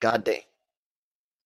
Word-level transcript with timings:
God 0.00 0.24
dang. 0.24 0.42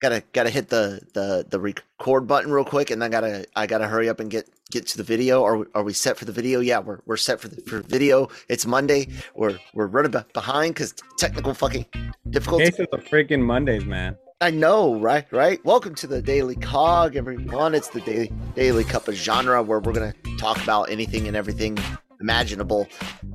Gotta 0.02 0.22
gotta 0.32 0.50
hit 0.50 0.68
the, 0.68 1.00
the 1.14 1.46
the 1.48 1.60
record 1.60 2.26
button 2.26 2.50
real 2.50 2.64
quick, 2.64 2.90
and 2.90 3.00
then 3.00 3.10
gotta 3.10 3.46
I 3.54 3.66
gotta 3.66 3.86
hurry 3.86 4.08
up 4.08 4.18
and 4.18 4.30
get 4.30 4.48
get 4.70 4.86
to 4.88 4.96
the 4.96 5.04
video. 5.04 5.44
Are 5.44 5.58
we, 5.58 5.66
are 5.74 5.84
we 5.84 5.92
set 5.92 6.18
for 6.18 6.24
the 6.24 6.32
video? 6.32 6.58
Yeah, 6.58 6.80
we're, 6.80 6.98
we're 7.06 7.16
set 7.16 7.40
for 7.40 7.48
the 7.48 7.62
for 7.62 7.80
video. 7.82 8.28
It's 8.48 8.66
Monday. 8.66 9.08
We're 9.36 9.58
we're 9.74 9.86
running 9.86 10.12
behind 10.34 10.74
because 10.74 10.94
technical 11.18 11.54
fucking 11.54 11.86
difficulty. 12.30 12.64
Case 12.64 12.80
of 12.80 12.88
the 12.90 12.98
freaking 12.98 13.42
Mondays, 13.42 13.84
man. 13.84 14.16
I 14.40 14.50
know, 14.50 14.98
right? 14.98 15.24
Right. 15.30 15.64
Welcome 15.64 15.94
to 15.94 16.08
the 16.08 16.20
Daily 16.20 16.56
Cog, 16.56 17.14
everyone. 17.14 17.76
It's 17.76 17.90
the 17.90 18.00
daily 18.00 18.32
daily 18.56 18.82
cup 18.82 19.06
of 19.06 19.14
genre 19.14 19.62
where 19.62 19.78
we're 19.78 19.92
gonna 19.92 20.14
talk 20.36 20.60
about 20.64 20.90
anything 20.90 21.28
and 21.28 21.36
everything 21.36 21.78
imaginable 22.20 22.88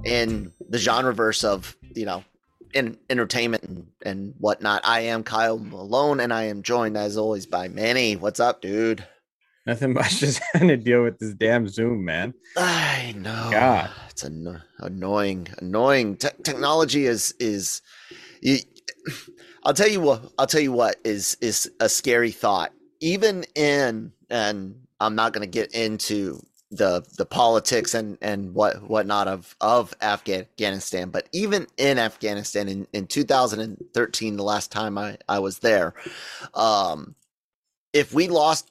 in 0.04 0.52
the 0.70 0.78
genre 0.78 1.14
verse 1.14 1.46
of 1.46 1.78
you 1.96 2.06
know 2.06 2.26
in 2.78 2.98
entertainment 3.10 3.64
and, 3.64 3.88
and 4.04 4.34
whatnot. 4.38 4.82
I 4.86 5.02
am 5.02 5.24
Kyle 5.24 5.58
Malone, 5.58 6.20
and 6.20 6.32
I 6.32 6.44
am 6.44 6.62
joined 6.62 6.96
as 6.96 7.18
always 7.18 7.46
by 7.46 7.68
Manny. 7.68 8.16
What's 8.16 8.40
up, 8.40 8.62
dude? 8.62 9.04
Nothing 9.66 9.94
much. 9.94 10.18
Just 10.20 10.42
having 10.54 10.70
to 10.70 10.78
deal 10.78 11.04
with 11.04 11.20
this 11.20 11.34
damn 11.34 11.68
Zoom, 11.68 12.06
man. 12.06 12.34
I 12.56 13.14
know. 13.18 13.50
God, 13.52 13.90
it's 14.10 14.24
an- 14.24 14.62
annoying. 14.80 15.48
Annoying. 15.58 16.18
Te- 16.18 16.30
technology 16.44 17.06
is 17.06 17.34
is. 17.40 17.82
You, 18.42 18.60
I'll 19.64 19.74
tell 19.74 19.90
you 19.90 20.00
what. 20.00 20.32
I'll 20.38 20.48
tell 20.48 20.62
you 20.62 20.72
what 20.72 20.98
is 21.04 21.36
is 21.42 21.70
a 21.80 21.90
scary 21.90 22.32
thought. 22.32 22.72
Even 23.02 23.44
in 23.56 24.14
and 24.30 24.76
I'm 25.00 25.16
not 25.16 25.34
going 25.34 25.42
to 25.42 25.52
get 25.52 25.74
into 25.74 26.42
the 26.72 27.06
the 27.18 27.26
politics 27.26 27.94
and 27.94 28.18
and 28.22 28.54
what 28.54 28.82
whatnot 28.90 29.28
of 29.28 29.56
of 29.62 29.94
Afghanistan, 30.02 31.10
but 31.10 31.30
even 31.32 31.68
in 31.78 31.98
Afghanistan 31.98 32.68
in, 32.68 32.88
in 32.92 33.08
2013, 33.08 34.36
the 34.36 34.44
last 34.44 34.72
time 34.72 34.98
I 34.98 35.18
I 35.30 35.40
was 35.40 35.60
there, 35.60 35.94
um, 36.54 37.16
if 37.94 38.14
we 38.14 38.28
lost 38.28 38.70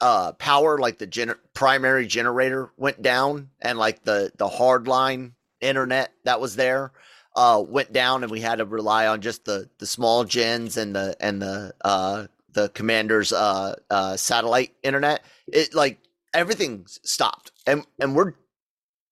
uh 0.00 0.32
power, 0.32 0.78
like 0.78 0.98
the 0.98 1.06
gener- 1.06 1.38
primary 1.54 2.06
generator 2.06 2.72
went 2.76 3.02
down, 3.02 3.50
and 3.60 3.78
like 3.78 4.04
the 4.04 4.32
the 4.38 4.48
hardline 4.48 5.32
internet 5.60 6.12
that 6.24 6.40
was 6.40 6.56
there 6.56 6.92
uh 7.36 7.62
went 7.66 7.92
down, 7.92 8.22
and 8.22 8.32
we 8.32 8.40
had 8.40 8.56
to 8.58 8.64
rely 8.64 9.06
on 9.06 9.20
just 9.20 9.44
the 9.44 9.68
the 9.78 9.86
small 9.86 10.24
gens 10.24 10.78
and 10.78 10.96
the 10.96 11.14
and 11.20 11.42
the 11.42 11.74
uh 11.84 12.26
the 12.52 12.70
commander's 12.70 13.34
uh 13.34 13.74
uh 13.90 14.16
satellite 14.16 14.72
internet. 14.82 15.22
It 15.46 15.74
like 15.74 15.98
everything 16.34 16.84
stopped 17.04 17.52
and 17.66 17.84
and 18.00 18.14
we're 18.14 18.32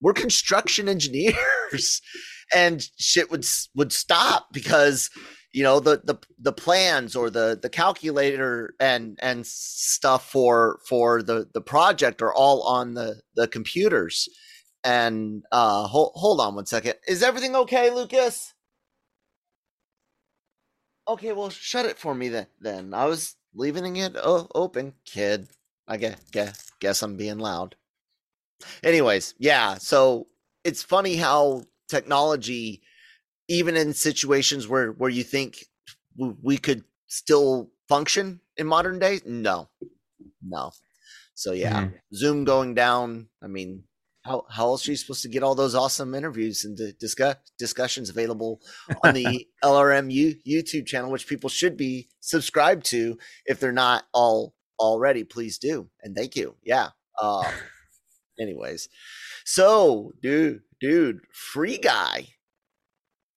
we're 0.00 0.12
construction 0.12 0.88
engineers 0.88 2.00
and 2.54 2.88
shit 2.98 3.30
would 3.30 3.44
would 3.74 3.92
stop 3.92 4.48
because 4.52 5.10
you 5.52 5.62
know 5.62 5.80
the 5.80 6.02
the 6.04 6.16
the 6.38 6.52
plans 6.52 7.16
or 7.16 7.30
the 7.30 7.58
the 7.60 7.70
calculator 7.70 8.74
and 8.78 9.18
and 9.22 9.46
stuff 9.46 10.30
for 10.30 10.80
for 10.88 11.22
the 11.22 11.48
the 11.54 11.60
project 11.60 12.20
are 12.22 12.34
all 12.34 12.62
on 12.62 12.94
the 12.94 13.20
the 13.34 13.48
computers. 13.48 14.28
And 14.84 15.42
uh 15.50 15.86
hold, 15.86 16.12
hold 16.14 16.40
on 16.40 16.54
one 16.54 16.66
second. 16.66 16.94
Is 17.08 17.22
everything 17.22 17.56
okay 17.56 17.90
lucas? 17.90 18.52
Okay 21.08 21.32
well 21.32 21.50
shut 21.50 21.86
it 21.86 21.98
for 21.98 22.14
me 22.14 22.28
then 22.28 22.46
then. 22.60 22.94
I 22.94 23.06
was 23.06 23.36
leaving 23.54 23.96
it 23.96 24.16
open 24.22 24.92
kid 25.06 25.48
I 25.88 25.96
guess 25.96 26.20
guess, 26.32 26.65
guess 26.80 27.02
I'm 27.02 27.16
being 27.16 27.38
loud. 27.38 27.76
Anyways, 28.82 29.34
yeah, 29.38 29.76
so 29.78 30.28
it's 30.64 30.82
funny 30.82 31.16
how 31.16 31.62
technology 31.88 32.82
even 33.48 33.76
in 33.76 33.92
situations 33.92 34.66
where 34.66 34.92
where 34.92 35.10
you 35.10 35.22
think 35.22 35.64
we 36.16 36.56
could 36.56 36.84
still 37.06 37.70
function 37.88 38.40
in 38.56 38.66
modern 38.66 38.98
day, 38.98 39.20
no. 39.24 39.68
No. 40.42 40.72
So 41.34 41.52
yeah, 41.52 41.84
mm-hmm. 41.84 41.96
Zoom 42.14 42.44
going 42.44 42.74
down, 42.74 43.28
I 43.42 43.46
mean, 43.46 43.84
how 44.24 44.44
how 44.50 44.66
else 44.66 44.88
are 44.88 44.90
you 44.90 44.96
supposed 44.96 45.22
to 45.22 45.28
get 45.28 45.42
all 45.42 45.54
those 45.54 45.74
awesome 45.74 46.14
interviews 46.14 46.64
and 46.64 46.78
discuss 46.98 47.36
discussions 47.58 48.10
available 48.10 48.60
on 49.04 49.14
the 49.14 49.46
LRM 49.64 50.10
U, 50.10 50.34
YouTube 50.46 50.86
channel, 50.86 51.10
which 51.10 51.28
people 51.28 51.50
should 51.50 51.76
be 51.76 52.08
subscribed 52.20 52.84
to 52.86 53.18
if 53.44 53.60
they're 53.60 53.72
not 53.72 54.04
all 54.12 54.54
already, 54.78 55.24
please 55.24 55.58
do. 55.58 55.88
And 56.02 56.14
thank 56.16 56.36
you. 56.36 56.54
Yeah. 56.62 56.90
Uh, 57.20 57.50
anyways, 58.40 58.88
so 59.44 60.12
dude, 60.22 60.62
dude, 60.80 61.20
free 61.32 61.78
guy, 61.78 62.28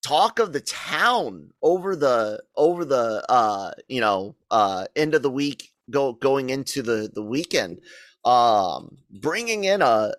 talk 0.04 0.40
of 0.40 0.54
the 0.54 0.62
town 0.62 1.50
over 1.62 1.96
the 1.96 2.42
over 2.56 2.86
the 2.86 3.24
uh 3.30 3.72
you 3.88 4.00
know 4.00 4.36
uh 4.50 4.86
end 4.96 5.14
of 5.14 5.22
the 5.22 5.30
week 5.30 5.72
go 5.90 6.14
going 6.14 6.50
into 6.50 6.82
the 6.82 7.12
the 7.14 7.22
weekend 7.22 7.80
um 8.24 8.98
bringing 9.12 9.66
in 9.66 9.82
a 9.82 10.14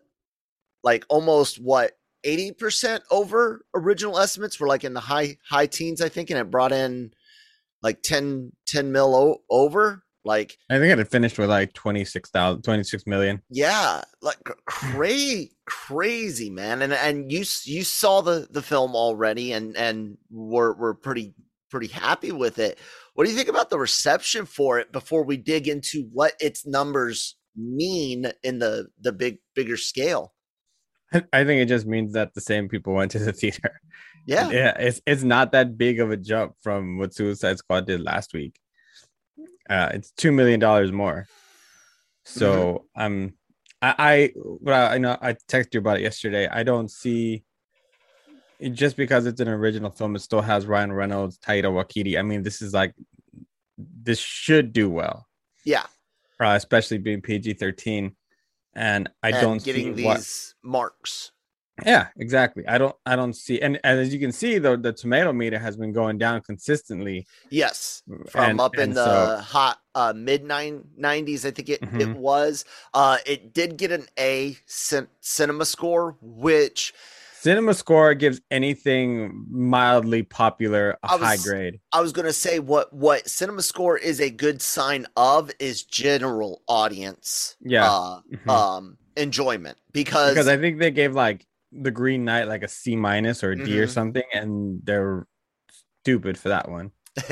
like 0.82 1.04
almost 1.08 1.60
what 1.60 1.96
80% 2.26 3.00
over 3.10 3.64
original 3.74 4.18
estimates 4.18 4.60
were 4.60 4.68
like 4.68 4.84
in 4.84 4.92
the 4.92 5.00
high 5.00 5.38
high 5.48 5.66
teens 5.66 6.02
i 6.02 6.08
think 6.08 6.28
and 6.30 6.38
it 6.38 6.50
brought 6.50 6.72
in 6.72 7.12
like 7.82 8.02
10 8.02 8.52
10 8.66 8.92
mil 8.92 9.14
o- 9.14 9.42
over 9.48 10.02
like 10.24 10.56
I 10.68 10.78
think 10.78 10.92
it 10.92 10.98
had 10.98 11.08
finished 11.08 11.38
with 11.38 11.48
like 11.48 11.72
26,000 11.72 12.62
26 12.62 13.06
million. 13.06 13.42
Yeah, 13.50 14.02
like 14.20 14.38
crazy 14.66 15.52
crazy 15.66 16.50
man. 16.50 16.82
And 16.82 16.92
and 16.92 17.32
you 17.32 17.44
you 17.64 17.84
saw 17.84 18.20
the 18.20 18.46
the 18.50 18.62
film 18.62 18.94
already 18.94 19.52
and 19.52 19.76
and 19.76 20.18
we're 20.30 20.74
we're 20.74 20.94
pretty 20.94 21.34
pretty 21.70 21.88
happy 21.88 22.32
with 22.32 22.58
it. 22.58 22.78
What 23.14 23.24
do 23.24 23.30
you 23.30 23.36
think 23.36 23.48
about 23.48 23.70
the 23.70 23.78
reception 23.78 24.46
for 24.46 24.78
it 24.78 24.92
before 24.92 25.24
we 25.24 25.36
dig 25.36 25.68
into 25.68 26.08
what 26.12 26.34
its 26.40 26.66
numbers 26.66 27.36
mean 27.56 28.30
in 28.42 28.58
the 28.58 28.88
the 29.00 29.12
big 29.12 29.38
bigger 29.54 29.76
scale? 29.76 30.34
I 31.32 31.44
think 31.44 31.62
it 31.62 31.66
just 31.66 31.86
means 31.86 32.12
that 32.12 32.34
the 32.34 32.40
same 32.40 32.68
people 32.68 32.92
went 32.92 33.10
to 33.12 33.18
the 33.18 33.32
theater. 33.32 33.80
Yeah. 34.26 34.50
Yeah, 34.50 34.76
it's 34.78 35.00
it's 35.06 35.22
not 35.22 35.52
that 35.52 35.78
big 35.78 35.98
of 35.98 36.10
a 36.10 36.16
jump 36.16 36.54
from 36.62 36.98
what 36.98 37.14
Suicide 37.14 37.58
Squad 37.58 37.86
did 37.86 38.02
last 38.02 38.34
week. 38.34 38.60
Uh, 39.70 39.90
it's 39.94 40.10
two 40.10 40.32
million 40.32 40.58
dollars 40.58 40.90
more. 40.90 41.26
So 42.24 42.86
mm-hmm. 42.96 43.02
um, 43.02 43.34
I, 43.80 43.94
I, 43.98 44.32
but 44.60 44.74
I, 44.74 44.94
I 44.94 44.98
know 44.98 45.16
I 45.22 45.34
texted 45.34 45.74
you 45.74 45.80
about 45.80 45.98
it 45.98 46.02
yesterday. 46.02 46.48
I 46.48 46.64
don't 46.64 46.90
see 46.90 47.44
just 48.72 48.96
because 48.96 49.26
it's 49.26 49.40
an 49.40 49.48
original 49.48 49.90
film, 49.90 50.16
it 50.16 50.20
still 50.20 50.42
has 50.42 50.66
Ryan 50.66 50.92
Reynolds, 50.92 51.38
Taika 51.38 51.64
Waititi. 51.64 52.18
I 52.18 52.22
mean, 52.22 52.42
this 52.42 52.60
is 52.60 52.74
like 52.74 52.94
this 53.78 54.18
should 54.18 54.72
do 54.72 54.90
well. 54.90 55.26
Yeah, 55.64 55.86
uh, 56.40 56.54
especially 56.56 56.98
being 56.98 57.22
PG 57.22 57.54
thirteen, 57.54 58.16
and 58.74 59.08
I 59.22 59.30
and 59.30 59.40
don't 59.40 59.64
getting 59.64 59.94
these 59.94 60.54
what, 60.62 60.70
marks. 60.70 61.32
Yeah, 61.84 62.08
exactly. 62.16 62.66
I 62.66 62.78
don't 62.78 62.94
I 63.06 63.16
don't 63.16 63.34
see 63.34 63.60
and, 63.60 63.78
and 63.84 64.00
as 64.00 64.12
you 64.12 64.20
can 64.20 64.32
see 64.32 64.58
though 64.58 64.76
the 64.76 64.92
tomato 64.92 65.32
meter 65.32 65.58
has 65.58 65.76
been 65.76 65.92
going 65.92 66.18
down 66.18 66.40
consistently. 66.42 67.26
Yes. 67.50 68.02
From 68.28 68.50
and, 68.50 68.60
up 68.60 68.76
in 68.78 68.94
the 68.94 69.36
so, 69.38 69.42
hot 69.42 69.78
uh 69.94 70.12
mid 70.14 70.44
90s 70.44 71.44
I 71.44 71.50
think 71.50 71.68
it 71.68 71.80
mm-hmm. 71.80 72.00
it 72.00 72.16
was. 72.16 72.64
Uh 72.94 73.18
it 73.26 73.52
did 73.52 73.76
get 73.76 73.92
an 73.92 74.06
A 74.18 74.56
cin- 74.66 75.08
cinema 75.20 75.64
score 75.64 76.16
which 76.20 76.94
Cinema 77.40 77.72
score 77.72 78.12
gives 78.12 78.38
anything 78.50 79.46
mildly 79.50 80.22
popular 80.22 80.98
a 81.02 81.16
was, 81.16 81.22
high 81.22 81.36
grade. 81.38 81.80
I 81.90 82.02
was 82.02 82.12
gonna 82.12 82.34
say 82.34 82.58
what 82.58 82.92
what 82.92 83.26
cinema 83.30 83.62
score 83.62 83.96
is 83.96 84.20
a 84.20 84.28
good 84.28 84.60
sign 84.60 85.06
of 85.16 85.50
is 85.58 85.82
general 85.82 86.60
audience. 86.68 87.56
Yeah. 87.62 87.90
Uh, 87.90 88.20
mm-hmm. 88.30 88.50
Um, 88.50 88.98
enjoyment 89.16 89.78
because 89.92 90.32
because 90.32 90.48
I 90.48 90.56
think 90.56 90.80
they 90.80 90.90
gave 90.90 91.14
like 91.14 91.46
the 91.72 91.90
Green 91.90 92.24
Knight 92.24 92.48
like 92.48 92.62
a 92.62 92.68
C 92.68 92.96
minus 92.96 93.42
or 93.44 93.52
a 93.52 93.56
D 93.56 93.62
mm-hmm. 93.62 93.80
or 93.80 93.86
something, 93.86 94.22
and 94.34 94.80
they're 94.84 95.26
stupid 96.02 96.38
for 96.38 96.48
that 96.48 96.68
one. 96.68 96.92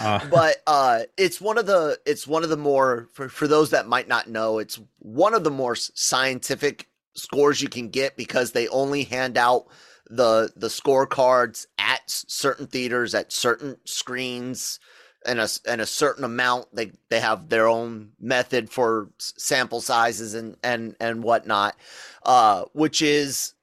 uh. 0.00 0.28
But 0.30 0.56
uh, 0.66 1.00
it's 1.16 1.40
one 1.40 1.58
of 1.58 1.66
the 1.66 1.98
it's 2.06 2.26
one 2.26 2.44
of 2.44 2.50
the 2.50 2.56
more 2.56 3.08
for 3.12 3.28
for 3.28 3.48
those 3.48 3.70
that 3.70 3.88
might 3.88 4.08
not 4.08 4.28
know, 4.28 4.58
it's 4.58 4.78
one 4.98 5.34
of 5.34 5.44
the 5.44 5.50
more 5.50 5.74
scientific 5.74 6.88
scores 7.14 7.62
you 7.62 7.68
can 7.68 7.88
get 7.88 8.16
because 8.16 8.52
they 8.52 8.68
only 8.68 9.04
hand 9.04 9.38
out 9.38 9.66
the 10.08 10.52
the 10.54 10.68
scorecards 10.68 11.66
at 11.78 11.96
at 11.96 12.10
certain 12.10 12.66
theaters 12.66 13.14
at 13.14 13.32
certain 13.32 13.76
screens 13.84 14.78
and 15.24 15.40
a 15.40 15.48
and 15.68 15.80
a 15.80 15.86
certain 15.86 16.24
amount. 16.24 16.74
They 16.74 16.92
they 17.08 17.20
have 17.20 17.48
their 17.48 17.66
own 17.66 18.12
method 18.20 18.70
for 18.70 19.10
sample 19.18 19.80
sizes 19.80 20.34
and 20.34 20.56
and 20.62 20.94
and 21.00 21.22
whatnot, 21.22 21.76
uh, 22.24 22.64
which 22.72 23.02
is 23.02 23.54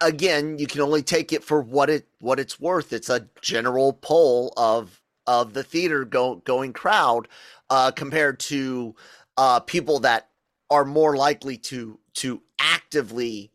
again 0.00 0.58
you 0.58 0.66
can 0.66 0.80
only 0.80 1.02
take 1.02 1.32
it 1.32 1.44
for 1.44 1.60
what 1.60 1.90
it 1.90 2.06
what 2.20 2.40
it's 2.40 2.60
worth. 2.60 2.92
It's 2.92 3.10
a 3.10 3.28
general 3.42 3.92
poll 3.94 4.52
of 4.56 5.00
of 5.26 5.54
the 5.54 5.64
theater 5.64 6.04
go, 6.04 6.36
going 6.36 6.72
crowd 6.72 7.28
uh, 7.70 7.90
compared 7.90 8.38
to 8.38 8.94
uh, 9.36 9.60
people 9.60 10.00
that 10.00 10.28
are 10.70 10.84
more 10.84 11.16
likely 11.16 11.56
to 11.58 11.98
to 12.14 12.42
actively 12.60 13.50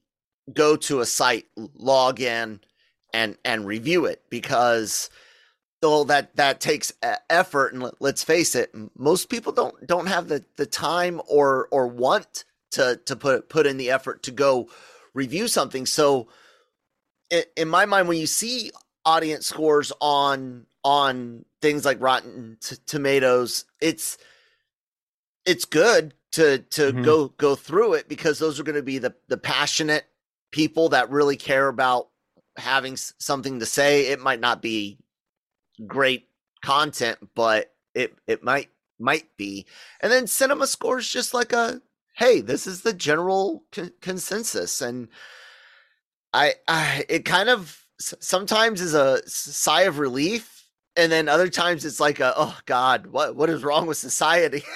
go 0.54 0.76
to 0.76 1.00
a 1.00 1.06
site, 1.06 1.48
log 1.76 2.20
in, 2.20 2.60
and 3.14 3.38
and 3.46 3.66
review 3.66 4.06
it 4.06 4.24
because 4.30 5.10
though 5.82 6.04
that 6.04 6.36
that 6.36 6.60
takes 6.60 6.94
effort 7.30 7.74
and 7.74 7.92
let's 8.00 8.24
face 8.24 8.56
it 8.56 8.72
most 8.96 9.30
people 9.30 9.52
don't 9.52 9.88
don't 9.88 10.08
have 10.08 10.28
the 10.28 10.44
the 10.58 10.66
time 10.66 11.22
or 11.28 11.68
or 11.72 11.88
want 11.88 12.46
to 12.72 13.00
to 13.06 13.16
put 13.16 13.50
put 13.50 13.66
in 13.66 13.78
the 13.78 13.90
effort 13.92 14.24
to 14.24 14.32
go 14.32 14.70
review 15.14 15.48
something 15.48 15.86
so 15.86 16.28
in 17.56 17.68
my 17.68 17.86
mind 17.86 18.08
when 18.08 18.18
you 18.18 18.28
see 18.28 18.72
audience 19.06 19.48
scores 19.48 19.92
on 20.00 20.66
on 20.84 21.46
things 21.62 21.86
like 21.86 22.02
rotten 22.02 22.58
t- 22.62 22.76
tomatoes 22.86 23.66
it's 23.80 24.18
it's 25.46 25.66
good 25.66 26.14
to 26.32 26.60
to 26.70 26.94
mm-hmm. 26.94 27.04
go 27.04 27.28
go 27.28 27.56
through 27.56 27.94
it 27.94 28.08
because 28.08 28.40
those 28.40 28.60
are 28.60 28.64
going 28.64 28.76
to 28.76 28.84
be 28.84 28.98
the 28.98 29.14
the 29.28 29.38
passionate 29.38 30.06
people 30.52 30.90
that 30.90 31.10
really 31.10 31.36
care 31.36 31.68
about 31.68 32.10
having 32.58 32.98
something 32.98 33.60
to 33.60 33.66
say 33.66 34.08
it 34.08 34.20
might 34.20 34.40
not 34.40 34.62
be 34.62 34.98
great 35.88 36.28
content, 36.64 37.18
but 37.36 37.74
it 37.94 38.14
it 38.28 38.44
might 38.44 38.70
might 39.00 39.26
be. 39.38 39.66
And 40.02 40.12
then 40.12 40.28
cinema 40.28 40.68
scores 40.68 41.08
just 41.08 41.34
like 41.34 41.54
a 41.54 41.82
hey, 42.22 42.40
this 42.40 42.68
is 42.68 42.84
the 42.84 42.94
general 42.94 43.64
con- 43.72 43.92
consensus, 44.00 44.80
and 44.80 45.08
I, 46.34 46.54
I 46.68 47.04
it 47.10 47.26
kind 47.26 47.50
of 47.50 47.84
sometimes 48.00 48.80
is 48.80 48.94
a 48.94 49.28
sigh 49.28 49.82
of 49.82 49.98
relief, 49.98 50.68
and 50.96 51.12
then 51.12 51.28
other 51.28 51.50
times 51.50 51.84
it's 51.84 52.00
like 52.00 52.20
a 52.20 52.34
oh 52.38 52.56
god, 52.68 53.08
what 53.08 53.36
what 53.36 53.50
is 53.50 53.64
wrong 53.64 53.88
with 53.88 53.98
society? 53.98 54.64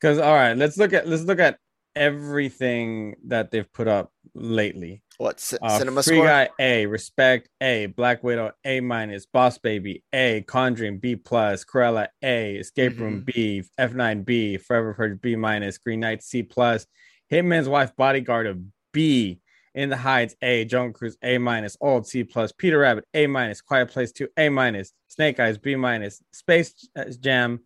Because 0.00 0.18
all 0.18 0.32
right, 0.32 0.56
let's 0.56 0.78
look 0.78 0.94
at 0.94 1.06
let's 1.06 1.24
look 1.24 1.40
at 1.40 1.58
everything 1.94 3.16
that 3.26 3.50
they've 3.50 3.70
put 3.70 3.86
up 3.86 4.10
lately. 4.34 5.02
What 5.20 5.38
c- 5.38 5.58
uh, 5.60 5.78
cinema 5.78 6.02
Free 6.02 6.16
score? 6.16 6.26
Guy 6.28 6.48
A, 6.58 6.86
Respect 6.86 7.50
A, 7.60 7.84
Black 7.84 8.24
Widow 8.24 8.52
A 8.64 8.80
minus, 8.80 9.26
Boss 9.26 9.58
Baby 9.58 10.02
A, 10.14 10.42
Conjuring 10.48 10.98
B 10.98 11.14
plus, 11.14 11.62
Cruella 11.62 12.08
A, 12.22 12.56
Escape 12.56 12.92
mm-hmm. 12.92 13.02
Room 13.02 13.24
B, 13.26 13.62
F9 13.78 14.24
B, 14.24 14.56
Forever 14.56 14.94
Purge 14.94 15.20
B 15.20 15.36
minus, 15.36 15.76
Green 15.76 16.00
Knight 16.00 16.22
C 16.22 16.42
plus, 16.42 16.86
Hitman's 17.30 17.68
Wife 17.68 17.94
Bodyguard 17.96 18.46
a 18.46 18.56
B, 18.94 19.40
In 19.74 19.90
the 19.90 19.96
Heights 19.98 20.36
A, 20.40 20.64
Jungle 20.64 20.94
Cruise 20.94 21.18
A 21.22 21.36
minus, 21.36 21.76
Old 21.82 22.06
C 22.06 22.24
plus, 22.24 22.50
Peter 22.52 22.78
Rabbit 22.78 23.04
A 23.12 23.26
minus, 23.26 23.60
Quiet 23.60 23.90
Place 23.90 24.12
2 24.12 24.26
A 24.38 24.48
minus, 24.48 24.94
Snake 25.08 25.38
Eyes 25.38 25.58
B 25.58 25.76
minus, 25.76 26.22
Space 26.32 26.88
Jam 27.20 27.60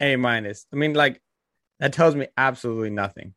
A 0.00 0.16
minus. 0.16 0.66
I 0.72 0.76
mean, 0.76 0.94
like 0.94 1.22
that 1.78 1.92
tells 1.92 2.16
me 2.16 2.26
absolutely 2.36 2.90
nothing. 2.90 3.34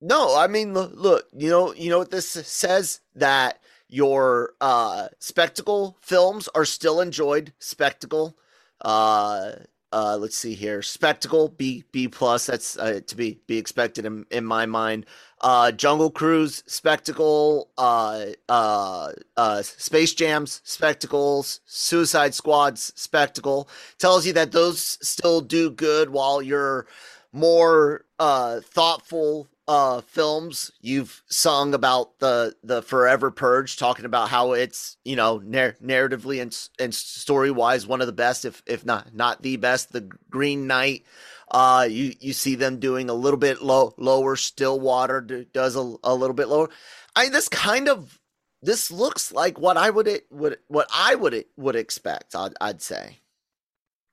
No, 0.00 0.36
I 0.36 0.46
mean, 0.46 0.74
look, 0.74 0.92
look, 0.94 1.26
you 1.32 1.48
know, 1.48 1.72
you 1.72 1.88
know 1.90 1.98
what 1.98 2.10
this 2.10 2.28
says 2.28 3.00
that 3.14 3.60
your 3.88 4.52
uh 4.60 5.08
spectacle 5.20 5.96
films 6.02 6.48
are 6.54 6.64
still 6.64 7.00
enjoyed. 7.00 7.52
Spectacle, 7.60 8.36
uh, 8.82 9.52
uh, 9.92 10.16
let's 10.20 10.36
see 10.36 10.54
here, 10.54 10.82
spectacle 10.82 11.48
B 11.48 11.84
B 11.92 12.08
plus. 12.08 12.46
That's 12.46 12.76
uh, 12.76 13.00
to 13.06 13.16
be 13.16 13.40
be 13.46 13.56
expected 13.56 14.04
in 14.04 14.26
in 14.30 14.44
my 14.44 14.66
mind. 14.66 15.06
Uh, 15.40 15.72
Jungle 15.72 16.10
Cruise 16.10 16.62
spectacle, 16.66 17.70
uh, 17.78 18.26
uh, 18.48 19.12
uh, 19.36 19.62
Space 19.62 20.12
Jams 20.14 20.60
spectacles, 20.64 21.60
Suicide 21.64 22.34
Squads 22.34 22.92
spectacle 22.96 23.68
tells 23.98 24.26
you 24.26 24.32
that 24.34 24.52
those 24.52 24.98
still 25.06 25.40
do 25.40 25.70
good 25.70 26.10
while 26.10 26.42
you're 26.42 26.86
more 27.32 28.04
uh 28.18 28.60
thoughtful 28.60 29.46
uh 29.68 30.00
films 30.02 30.70
you've 30.80 31.22
sung 31.28 31.74
about 31.74 32.18
the 32.20 32.54
the 32.62 32.82
forever 32.82 33.30
purge 33.30 33.76
talking 33.76 34.04
about 34.04 34.28
how 34.28 34.52
it's 34.52 34.96
you 35.04 35.16
know 35.16 35.38
narr- 35.38 35.76
narratively 35.82 36.40
and 36.40 36.56
and 36.78 36.94
story 36.94 37.50
wise 37.50 37.86
one 37.86 38.00
of 38.00 38.06
the 38.06 38.12
best 38.12 38.44
if 38.44 38.62
if 38.66 38.84
not 38.84 39.14
not 39.14 39.42
the 39.42 39.56
best 39.56 39.92
the 39.92 40.08
green 40.30 40.66
knight. 40.66 41.04
Uh 41.50 41.86
you 41.88 42.12
you 42.20 42.32
see 42.32 42.54
them 42.54 42.78
doing 42.78 43.08
a 43.08 43.14
little 43.14 43.38
bit 43.38 43.62
low 43.62 43.94
lower 43.98 44.36
stillwater 44.36 45.20
does 45.52 45.76
a, 45.76 45.94
a 46.04 46.14
little 46.14 46.34
bit 46.34 46.48
lower. 46.48 46.68
I 47.16 47.28
this 47.28 47.48
kind 47.48 47.88
of 47.88 48.20
this 48.62 48.90
looks 48.90 49.32
like 49.32 49.58
what 49.58 49.76
i 49.76 49.90
would 49.90 50.08
it 50.08 50.26
would 50.30 50.58
what 50.66 50.88
i 50.92 51.14
would 51.14 51.34
it 51.34 51.48
would 51.56 51.76
expect 51.76 52.34
i'd, 52.34 52.54
I'd 52.60 52.82
say. 52.82 53.18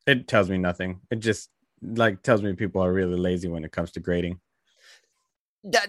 It 0.06 0.28
tells 0.28 0.50
me 0.50 0.58
nothing. 0.58 1.00
It 1.10 1.20
just 1.20 1.50
like 1.82 2.24
tells 2.24 2.42
me 2.42 2.54
people 2.54 2.82
are 2.82 2.92
really 2.92 3.18
lazy 3.18 3.48
when 3.48 3.64
it 3.64 3.72
comes 3.72 3.92
to 3.92 4.00
grading 4.00 4.40
that 5.64 5.88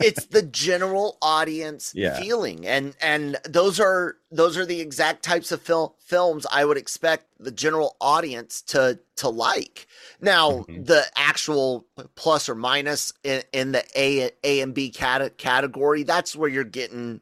it's 0.00 0.26
the 0.26 0.42
general 0.42 1.16
audience 1.22 1.92
yeah. 1.96 2.18
feeling 2.18 2.66
and 2.66 2.94
and 3.00 3.36
those 3.48 3.78
are 3.78 4.16
those 4.32 4.56
are 4.56 4.66
the 4.66 4.80
exact 4.80 5.22
types 5.22 5.52
of 5.52 5.62
fil- 5.62 5.94
films 6.00 6.44
i 6.50 6.64
would 6.64 6.76
expect 6.76 7.26
the 7.38 7.52
general 7.52 7.96
audience 8.00 8.60
to 8.60 8.98
to 9.14 9.28
like 9.28 9.86
now 10.20 10.50
mm-hmm. 10.50 10.82
the 10.82 11.04
actual 11.14 11.86
plus 12.16 12.48
or 12.48 12.56
minus 12.56 13.12
in, 13.22 13.42
in 13.52 13.72
the 13.72 13.84
a 13.94 14.30
a 14.42 14.60
and 14.60 14.74
b 14.74 14.90
cat- 14.90 15.38
category 15.38 16.02
that's 16.02 16.34
where 16.34 16.48
you're 16.48 16.64
getting 16.64 17.20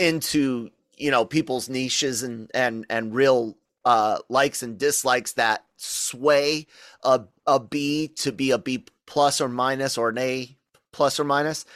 into 0.00 0.70
you 0.96 1.10
know 1.10 1.24
people's 1.24 1.68
niches 1.68 2.24
and 2.24 2.50
and 2.52 2.84
and 2.90 3.14
real 3.14 3.56
uh 3.84 4.18
likes 4.28 4.62
and 4.62 4.76
dislikes 4.76 5.34
that 5.34 5.64
sway 5.76 6.66
a 7.04 7.20
a 7.46 7.60
b 7.60 8.08
to 8.08 8.32
be 8.32 8.50
a 8.50 8.58
b 8.58 8.84
plus 9.06 9.40
or 9.40 9.48
minus 9.48 9.96
or 9.96 10.08
an 10.08 10.18
a 10.18 10.56
plus 10.96 11.20
or 11.20 11.24
minus. 11.24 11.66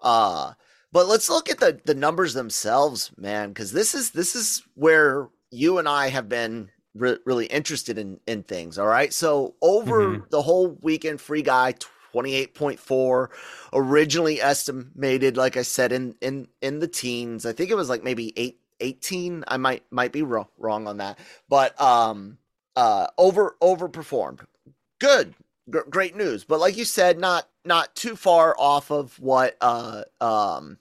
Uh, 0.00 0.54
but 0.90 1.06
let's 1.06 1.30
look 1.30 1.48
at 1.50 1.60
the 1.60 1.78
the 1.84 1.94
numbers 1.94 2.34
themselves, 2.34 3.12
man, 3.16 3.50
because 3.50 3.72
this 3.72 3.94
is 3.94 4.10
this 4.10 4.34
is 4.34 4.62
where 4.74 5.28
you 5.50 5.78
and 5.78 5.88
I 5.88 6.08
have 6.08 6.28
been 6.28 6.70
re- 6.94 7.18
really 7.24 7.46
interested 7.46 7.98
in 7.98 8.18
in 8.26 8.42
things. 8.42 8.78
All 8.78 8.86
right, 8.86 9.12
so 9.12 9.54
over 9.62 10.00
mm-hmm. 10.00 10.24
the 10.30 10.42
whole 10.42 10.76
weekend, 10.80 11.20
Free 11.20 11.42
Guy. 11.42 11.74
28.4 12.14 13.28
originally 13.72 14.38
estimated 14.38 15.38
like 15.38 15.56
i 15.56 15.62
said 15.62 15.92
in 15.92 16.14
in 16.20 16.46
in 16.60 16.78
the 16.78 16.86
teens 16.86 17.46
i 17.46 17.54
think 17.54 17.70
it 17.70 17.74
was 17.74 17.88
like 17.88 18.04
maybe 18.04 18.34
8 18.36 18.60
18 18.80 19.44
i 19.48 19.56
might 19.56 19.82
might 19.90 20.12
be 20.12 20.20
wrong, 20.20 20.48
wrong 20.58 20.86
on 20.86 20.98
that 20.98 21.18
but 21.48 21.80
um 21.80 22.36
uh 22.76 23.06
over 23.16 23.56
overperformed 23.62 24.40
good 25.00 25.34
great 25.70 26.16
news. 26.16 26.44
But 26.44 26.60
like 26.60 26.76
you 26.76 26.84
said 26.84 27.18
not 27.18 27.48
not 27.64 27.94
too 27.94 28.16
far 28.16 28.54
off 28.58 28.90
of 28.90 29.18
what 29.20 29.56
uh 29.60 30.02
um 30.20 30.78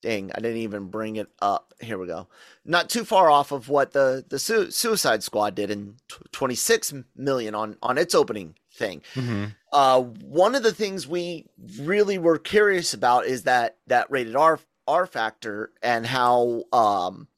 dang 0.00 0.30
i 0.32 0.40
didn't 0.40 0.58
even 0.58 0.88
bring 0.88 1.16
it 1.16 1.28
up. 1.42 1.74
Here 1.80 1.98
we 1.98 2.06
go. 2.06 2.28
Not 2.64 2.88
too 2.88 3.04
far 3.04 3.30
off 3.30 3.52
of 3.52 3.68
what 3.68 3.92
the 3.92 4.24
the 4.28 4.38
su- 4.38 4.70
suicide 4.70 5.22
squad 5.22 5.54
did 5.54 5.70
in 5.70 5.96
t- 6.08 6.16
26 6.32 6.94
million 7.16 7.54
on 7.54 7.76
on 7.82 7.98
its 7.98 8.14
opening 8.14 8.54
thing. 8.72 9.02
Mm-hmm. 9.14 9.44
uh 9.72 10.00
one 10.00 10.54
of 10.54 10.62
the 10.62 10.72
things 10.74 11.06
we 11.06 11.46
really 11.80 12.18
were 12.18 12.38
curious 12.38 12.92
about 12.94 13.26
is 13.26 13.44
that 13.44 13.76
that 13.86 14.10
rated 14.10 14.36
r 14.36 14.58
r 14.86 15.06
factor 15.06 15.70
and 15.82 16.06
how 16.06 16.64
um 16.72 17.28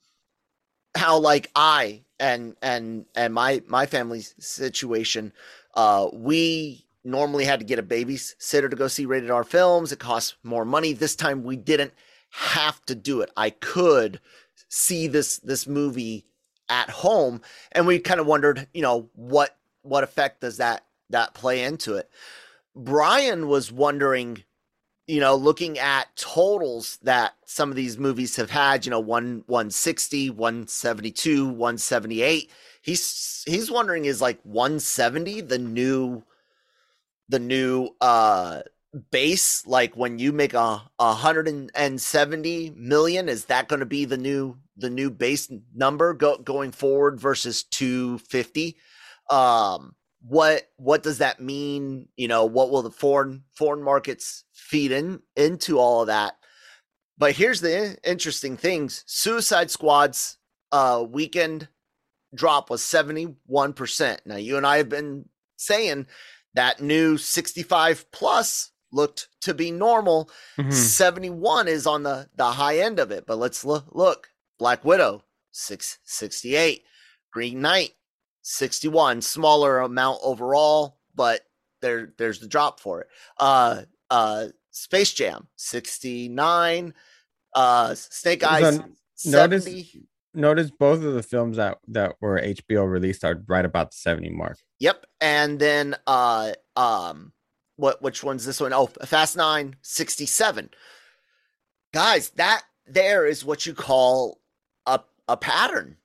how 0.97 1.19
like 1.19 1.51
i 1.55 2.03
and 2.19 2.57
and 2.63 3.05
and 3.15 3.35
my 3.35 3.63
my 3.67 3.87
family 3.87 4.23
situation 4.39 5.33
uh 5.77 6.09
we 6.13 6.87
normally 7.05 7.45
had 7.45 7.61
to 7.61 7.65
get 7.65 7.79
a 7.79 7.83
babysitter 7.83 8.69
to 8.69 8.77
go 8.77 8.89
see 8.89 9.07
rated 9.07 9.31
R 9.31 9.45
films. 9.45 9.93
It 9.93 10.01
costs 10.01 10.35
more 10.43 10.65
money. 10.65 10.93
This 10.93 11.17
time 11.17 11.45
we 11.45 11.57
didn't 11.57 11.95
have 12.31 12.85
to 12.87 12.95
do 12.95 13.21
it. 13.21 13.31
I 13.37 13.51
could 13.51 14.21
see 14.69 15.07
this 15.07 15.39
this 15.39 15.67
movie 15.67 16.27
at 16.69 16.91
home 16.91 17.41
and 17.73 17.87
we 17.87 17.99
kind 17.99 18.21
of 18.21 18.27
wondered, 18.27 18.67
you 18.75 18.83
know, 18.83 19.09
what 19.15 19.57
what 19.83 20.05
effect 20.05 20.41
does 20.41 20.57
that 20.59 20.85
that 21.11 21.35
play 21.35 21.63
into 21.63 21.95
it? 21.95 22.11
Brian 22.75 23.49
was 23.49 23.73
wondering, 23.73 24.45
you 25.07 25.21
know, 25.21 25.35
looking 25.37 25.79
at 25.79 26.15
totals 26.17 26.99
that 27.03 27.35
some 27.47 27.71
of 27.71 27.77
these 27.77 27.97
movies 27.97 28.37
have 28.37 28.51
had, 28.51 28.85
you 28.85 28.91
know, 28.91 29.01
1 29.01 29.45
160, 29.47 30.31
172, 30.31 31.47
178. 31.47 32.51
He's 32.87 33.43
he's 33.49 33.69
wondering 33.69 34.05
is 34.05 34.23
like 34.23 34.39
170 34.45 35.41
the 35.41 35.59
new 35.59 36.23
the 37.29 37.41
new 37.41 37.89
uh 38.01 38.63
base? 39.11 39.67
Like 39.67 39.97
when 39.97 40.21
you 40.21 40.31
make 40.33 40.55
a, 40.55 40.83
a 41.01 41.13
hundred 41.13 41.49
and 41.75 42.01
seventy 42.01 42.71
million 42.77 43.29
is 43.29 43.47
that 43.47 43.67
going 43.67 43.81
to 43.81 43.87
be 43.87 44.05
the 44.05 44.17
new 44.17 44.57
the 44.77 44.89
new 44.89 45.11
base 45.11 45.51
number 45.75 46.15
go, 46.15 46.39
going 46.39 46.71
forward 46.71 47.21
versus 47.21 47.65
250 47.65 48.77
um 49.31 49.97
what 50.21 50.69
what 50.77 51.03
does 51.03 51.19
that 51.19 51.41
mean? 51.41 52.09
You 52.17 52.29
know 52.29 52.45
what 52.45 52.71
will 52.71 52.83
the 52.83 52.93
foreign 52.93 53.43
foreign 53.53 53.83
markets 53.83 54.45
feed 54.53 54.93
in 54.93 55.23
into 55.35 55.81
all 55.81 56.03
of 56.03 56.07
that? 56.07 56.35
But 57.19 57.35
here's 57.35 57.61
the 57.61 57.99
interesting 58.09 58.57
things. 58.57 59.03
Suicide 59.09 59.73
squad's 59.73 60.39
uh 60.71 61.05
weekend 61.09 61.67
drop 62.37 62.71
was 62.71 62.83
71% 62.83 64.19
now 64.27 64.37
you 64.37 64.57
and 64.57 64.67
i 64.67 64.77
have 64.79 64.89
been 64.89 65.29
saying 65.57 66.07
that 66.55 66.81
new 66.81 67.17
65 67.19 68.11
plus 68.13 68.71
looked 68.93 69.29
to 69.43 69.53
be 69.53 69.71
normal. 69.71 70.31
Mhm. 70.57 70.73
71 70.73 71.69
is 71.69 71.87
on 71.87 72.03
the 72.03 72.31
the 72.35 72.53
high 72.53 72.79
end 72.79 72.99
of 72.99 73.11
it, 73.11 73.27
but 73.27 73.37
let's 73.37 73.63
look 73.65 73.85
look. 73.91 74.31
Black 74.59 74.83
Widow 74.85 75.23
668, 75.51 76.85
Green 77.31 77.61
Knight 77.61 77.91
61, 78.43 79.21
smaller 79.21 79.81
amount 79.81 80.21
overall, 80.23 80.99
but 81.15 81.43
there 81.83 82.15
there's 82.17 82.39
the 82.41 82.49
drop 82.49 82.81
for 82.81 83.03
it. 83.03 83.09
Uh 83.39 83.83
uh 84.09 84.49
Space 84.71 85.13
Jam 85.13 85.49
69, 85.57 86.95
uh 87.55 87.95
Snake 87.95 88.45
Eyes 88.45 88.79
notice- 88.79 88.91
70. 89.17 89.57
Notice 89.73 89.97
both 90.37 91.03
of 91.03 91.15
the 91.15 91.23
films 91.23 91.57
that 91.57 91.79
that 91.89 92.17
were 92.21 92.41
HBO 92.41 92.89
released 92.91 93.25
are 93.25 93.43
right 93.47 93.65
about 93.65 93.91
the 93.91 93.97
70 93.97 94.31
mark. 94.31 94.59
Yep. 94.81 95.07
And 95.21 95.59
then 95.59 95.97
uh 96.07 96.53
um 96.77 97.33
what 97.77 98.03
which 98.03 98.23
one's 98.23 98.45
this 98.45 98.61
one? 98.61 98.73
Oh, 98.73 98.87
Fast 98.87 99.37
9 99.37 99.77
67. 99.83 100.71
Guys, 101.93 102.31
that 102.31 102.63
there 102.87 103.27
is 103.27 103.45
what 103.45 103.67
you 103.67 103.75
call 103.75 104.41
a 104.87 105.01
a 105.29 105.37
pattern. 105.37 105.97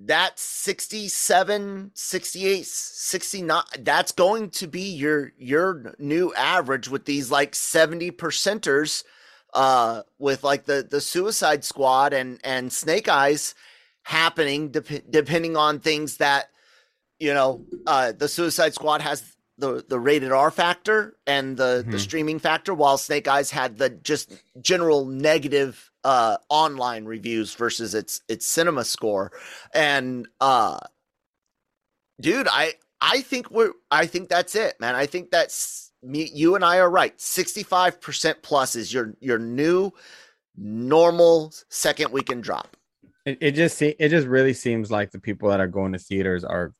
That's 0.00 0.42
67, 0.42 1.92
68, 1.94 2.66
69. 2.66 3.62
That's 3.78 4.12
going 4.12 4.50
to 4.50 4.66
be 4.66 4.90
your 4.90 5.32
your 5.38 5.94
new 5.98 6.34
average 6.34 6.88
with 6.88 7.04
these 7.04 7.30
like 7.30 7.54
70 7.54 8.10
percenters 8.12 9.04
uh 9.54 10.02
with 10.18 10.44
like 10.44 10.64
the 10.64 10.86
the 10.88 11.00
Suicide 11.00 11.64
Squad 11.64 12.12
and 12.12 12.40
and 12.44 12.72
Snake 12.72 13.08
Eyes 13.08 13.54
happening 14.02 14.70
dep- 14.70 15.10
depending 15.10 15.56
on 15.56 15.80
things 15.80 16.18
that 16.18 16.50
you 17.20 17.32
know, 17.32 17.64
uh, 17.86 18.12
the 18.12 18.28
Suicide 18.28 18.74
Squad 18.74 19.00
has 19.00 19.36
the 19.56 19.84
the 19.88 20.00
rated 20.00 20.32
R 20.32 20.50
factor 20.50 21.16
and 21.26 21.56
the 21.56 21.84
the 21.88 21.96
Mhm. 21.96 22.00
streaming 22.00 22.38
factor, 22.40 22.74
while 22.74 22.98
Snake 22.98 23.28
Eyes 23.28 23.50
had 23.52 23.78
the 23.78 23.88
just 23.90 24.32
general 24.60 25.06
negative 25.06 25.90
uh, 26.02 26.36
online 26.48 27.04
reviews 27.04 27.54
versus 27.54 27.94
its 27.94 28.20
its 28.28 28.46
cinema 28.46 28.84
score. 28.84 29.30
And 29.72 30.28
uh, 30.40 30.78
dude, 32.20 32.48
I 32.50 32.74
I 33.00 33.20
think 33.22 33.50
we're 33.50 33.72
I 33.90 34.06
think 34.06 34.28
that's 34.28 34.54
it, 34.54 34.78
man. 34.80 34.94
I 34.94 35.06
think 35.06 35.30
that's 35.30 35.83
me. 36.04 36.30
You 36.32 36.54
and 36.54 36.64
I 36.64 36.78
are 36.78 36.90
right. 36.90 37.18
Sixty 37.20 37.62
five 37.62 38.00
percent 38.00 38.42
plus 38.42 38.76
is 38.76 38.92
your 38.92 39.14
your 39.20 39.38
new 39.38 39.92
normal 40.56 41.52
second 41.70 42.12
weekend 42.12 42.44
drop. 42.44 42.76
It, 43.26 43.38
it 43.40 43.50
just 43.52 43.78
se- 43.78 43.96
it 43.98 44.10
just 44.10 44.26
really 44.26 44.52
seems 44.52 44.90
like 44.90 45.10
the 45.10 45.18
people 45.18 45.48
that 45.48 45.60
are 45.60 45.66
going 45.66 45.92
to 45.92 45.98
theaters 45.98 46.44
are 46.44 46.74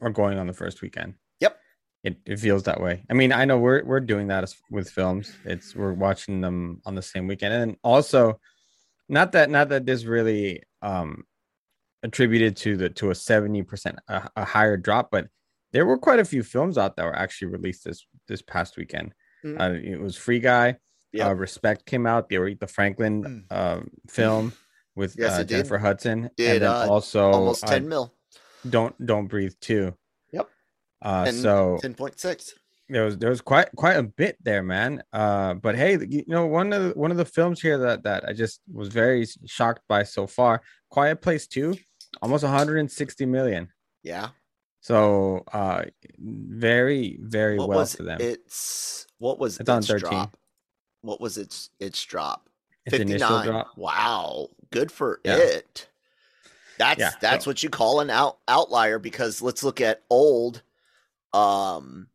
are 0.00 0.10
going 0.10 0.38
on 0.38 0.46
the 0.46 0.52
first 0.52 0.80
weekend. 0.80 1.14
Yep. 1.40 1.58
It, 2.04 2.16
it 2.24 2.38
feels 2.38 2.62
that 2.62 2.80
way. 2.80 3.04
I 3.10 3.14
mean, 3.14 3.32
I 3.32 3.44
know 3.44 3.58
we're 3.58 3.84
we're 3.84 4.00
doing 4.00 4.28
that 4.28 4.44
as, 4.44 4.54
with 4.70 4.88
films. 4.88 5.32
It's 5.44 5.74
we're 5.74 5.92
watching 5.92 6.40
them 6.40 6.80
on 6.86 6.94
the 6.94 7.02
same 7.02 7.26
weekend, 7.26 7.52
and 7.52 7.76
also, 7.82 8.38
not 9.08 9.32
that 9.32 9.50
not 9.50 9.70
that 9.70 9.86
this 9.86 10.04
really 10.04 10.62
um 10.82 11.24
attributed 12.04 12.56
to 12.56 12.76
the 12.76 12.88
to 12.90 13.10
a 13.10 13.14
seventy 13.14 13.64
percent 13.64 13.98
a, 14.08 14.30
a 14.36 14.44
higher 14.44 14.76
drop, 14.76 15.10
but 15.10 15.26
there 15.72 15.84
were 15.84 15.98
quite 15.98 16.20
a 16.20 16.24
few 16.24 16.42
films 16.42 16.78
out 16.78 16.96
that 16.96 17.04
were 17.04 17.18
actually 17.18 17.48
released 17.48 17.84
this 17.84 18.06
this 18.28 18.42
past 18.42 18.76
weekend. 18.76 19.14
Mhm. 19.44 19.60
Uh, 19.60 19.74
it 19.92 20.00
was 20.00 20.16
Free 20.16 20.38
Guy. 20.40 20.76
Yep. 21.12 21.26
Uh, 21.26 21.34
Respect 21.34 21.86
came 21.86 22.06
out. 22.06 22.28
The 22.28 22.36
Aretha 22.36 22.68
Franklin 22.70 23.46
Mm. 23.50 23.56
um, 23.56 23.90
film 24.08 24.52
with 24.94 25.16
Yes, 25.18 25.32
uh, 25.38 25.40
it 25.40 25.46
did. 25.46 25.48
Jennifer 25.56 25.78
Hudson, 25.78 26.30
Did, 26.36 26.54
and 26.54 26.62
then 26.62 26.70
uh, 26.70 26.86
also 26.90 27.30
Almost 27.30 27.64
uh, 27.64 27.68
ten 27.68 27.88
mil, 27.88 28.12
don't 28.68 28.94
don't 29.04 29.26
breathe 29.26 29.54
too. 29.60 29.94
Yep. 30.32 30.48
Uh, 31.02 31.24
And 31.28 31.36
so 31.36 31.78
ten 31.80 31.94
point 31.94 32.18
six. 32.20 32.52
there 32.90 33.04
was 33.04 33.16
there 33.16 33.30
was 33.30 33.40
quite 33.40 33.68
quite 33.76 33.96
a 33.96 34.02
bit 34.02 34.36
there, 34.42 34.62
man. 34.62 35.02
Uh, 35.12 35.54
but 35.54 35.76
hey, 35.76 35.96
you 36.08 36.24
know 36.26 36.46
one 36.46 36.72
of 36.72 36.82
the, 36.82 36.90
one 36.90 37.10
of 37.10 37.16
the 37.16 37.24
films 37.24 37.60
here 37.62 37.78
that 37.78 38.02
that 38.02 38.28
I 38.28 38.32
just 38.34 38.60
was 38.70 38.88
very 38.88 39.24
shocked 39.46 39.82
by 39.88 40.02
so 40.02 40.26
far, 40.26 40.60
Quiet 40.90 41.22
Place 41.22 41.46
Two, 41.46 41.76
almost 42.20 42.44
160 42.44 43.24
million. 43.26 43.68
Yeah. 44.02 44.28
So 44.88 45.44
uh, 45.52 45.84
very 46.18 47.18
very 47.20 47.58
What 47.58 47.68
well 47.68 47.84
for 47.84 48.04
them. 48.04 48.22
its 48.22 49.06
what 49.18 49.38
was 49.38 49.60
It's 49.60 49.68
on 49.68 49.78
its 49.78 49.86
13. 49.86 50.08
drop? 50.08 50.36
What 51.02 51.20
was 51.20 51.36
its 51.36 51.68
its 51.78 52.02
drop? 52.02 52.48
Its 52.86 52.96
initial 52.96 53.28
59. 53.40 53.46
drop. 53.46 53.76
Wow. 53.76 54.48
Good 54.70 54.90
for 54.90 55.20
Yeah. 55.26 55.36
it. 55.36 55.88
That's 56.78 56.98
Yeah, 57.00 57.10
that's 57.20 57.44
so- 57.44 57.50
what 57.50 57.62
you 57.62 57.68
call 57.68 58.00
an 58.00 58.08
out 58.08 58.38
outlier 58.48 58.98
because 58.98 59.42
let's 59.42 59.62
look 59.62 59.82
at 59.82 60.04
old 60.08 60.62
um 61.34 62.08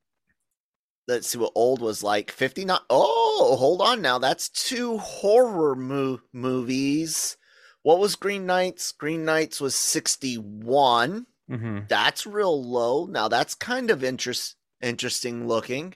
let's 1.07 1.27
see 1.27 1.37
what 1.37 1.51
old 1.53 1.79
was 1.79 2.01
like 2.01 2.31
59 2.31 2.79
oh 2.89 3.55
hold 3.59 3.81
on 3.83 4.01
now 4.01 4.17
that's 4.17 4.49
two 4.49 4.97
horror 4.97 5.75
mo- 5.75 6.21
movies 6.31 7.37
what 7.83 7.99
was 7.99 8.15
green 8.15 8.47
knights 8.47 8.91
green 8.93 9.23
knights 9.25 9.61
was 9.61 9.75
61 9.75 11.27
Mhm. 11.49 11.87
that's 11.89 12.25
real 12.25 12.63
low. 12.63 13.05
Now 13.05 13.27
that's 13.27 13.53
kind 13.55 13.91
of 13.91 14.03
interest 14.03 14.55
interesting 14.81 15.47
looking. 15.47 15.95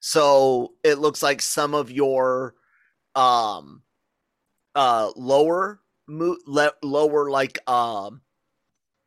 So 0.00 0.74
it 0.84 0.96
looks 0.98 1.22
like 1.22 1.42
some 1.42 1.74
of 1.74 1.90
your 1.90 2.54
um 3.14 3.82
uh 4.74 5.12
lower 5.16 5.80
mo- 6.08 6.38
le- 6.46 6.74
lower 6.82 7.30
like 7.30 7.58
um 7.70 8.22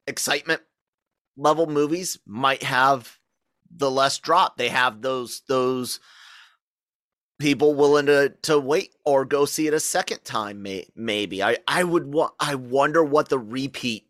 excitement 0.07 0.61
level 1.37 1.67
movies 1.67 2.19
might 2.25 2.63
have 2.63 3.17
the 3.71 3.91
less 3.91 4.19
drop. 4.19 4.57
They 4.57 4.69
have 4.69 5.01
those 5.01 5.41
those 5.47 5.99
people 7.39 7.73
willing 7.75 8.05
to 8.07 8.33
to 8.43 8.59
wait 8.59 8.93
or 9.05 9.25
go 9.25 9.45
see 9.45 9.67
it 9.67 9.73
a 9.73 9.79
second 9.79 10.23
time 10.23 10.61
may, 10.61 10.85
maybe. 10.95 11.41
I 11.43 11.57
I 11.67 11.83
would 11.83 12.05
want 12.11 12.33
I 12.39 12.55
wonder 12.55 13.03
what 13.03 13.29
the 13.29 13.39
repeat 13.39 14.07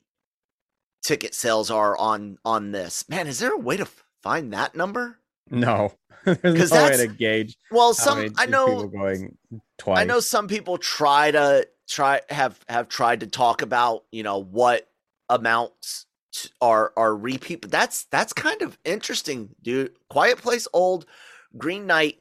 ticket 1.01 1.33
sales 1.33 1.71
are 1.71 1.97
on 1.97 2.37
on 2.45 2.71
this. 2.71 3.07
Man, 3.09 3.27
is 3.27 3.39
there 3.39 3.53
a 3.53 3.57
way 3.57 3.77
to 3.77 3.83
f- 3.83 4.03
find 4.21 4.53
that 4.53 4.75
number? 4.75 5.19
No, 5.49 5.93
there's 6.23 6.71
no 6.71 6.83
way 6.83 6.97
to 6.97 7.07
gauge. 7.07 7.57
Well, 7.71 7.93
some 7.93 8.33
I 8.37 8.45
know 8.45 8.87
going 8.87 9.37
twice. 9.77 9.99
I 9.99 10.03
know 10.03 10.19
some 10.19 10.47
people 10.47 10.77
try 10.77 11.31
to 11.31 11.67
try 11.87 12.21
have 12.29 12.59
have 12.69 12.89
tried 12.89 13.21
to 13.21 13.27
talk 13.27 13.61
about, 13.61 14.03
you 14.11 14.23
know, 14.23 14.37
what 14.37 14.89
amounts 15.29 16.05
are 16.61 16.93
are 16.95 17.15
repeat, 17.15 17.61
but 17.61 17.71
that's 17.71 18.05
that's 18.05 18.33
kind 18.33 18.61
of 18.61 18.77
interesting, 18.85 19.49
dude. 19.61 19.93
Quiet 20.09 20.37
Place 20.39 20.67
Old, 20.73 21.05
Green 21.57 21.87
Knight 21.87 22.19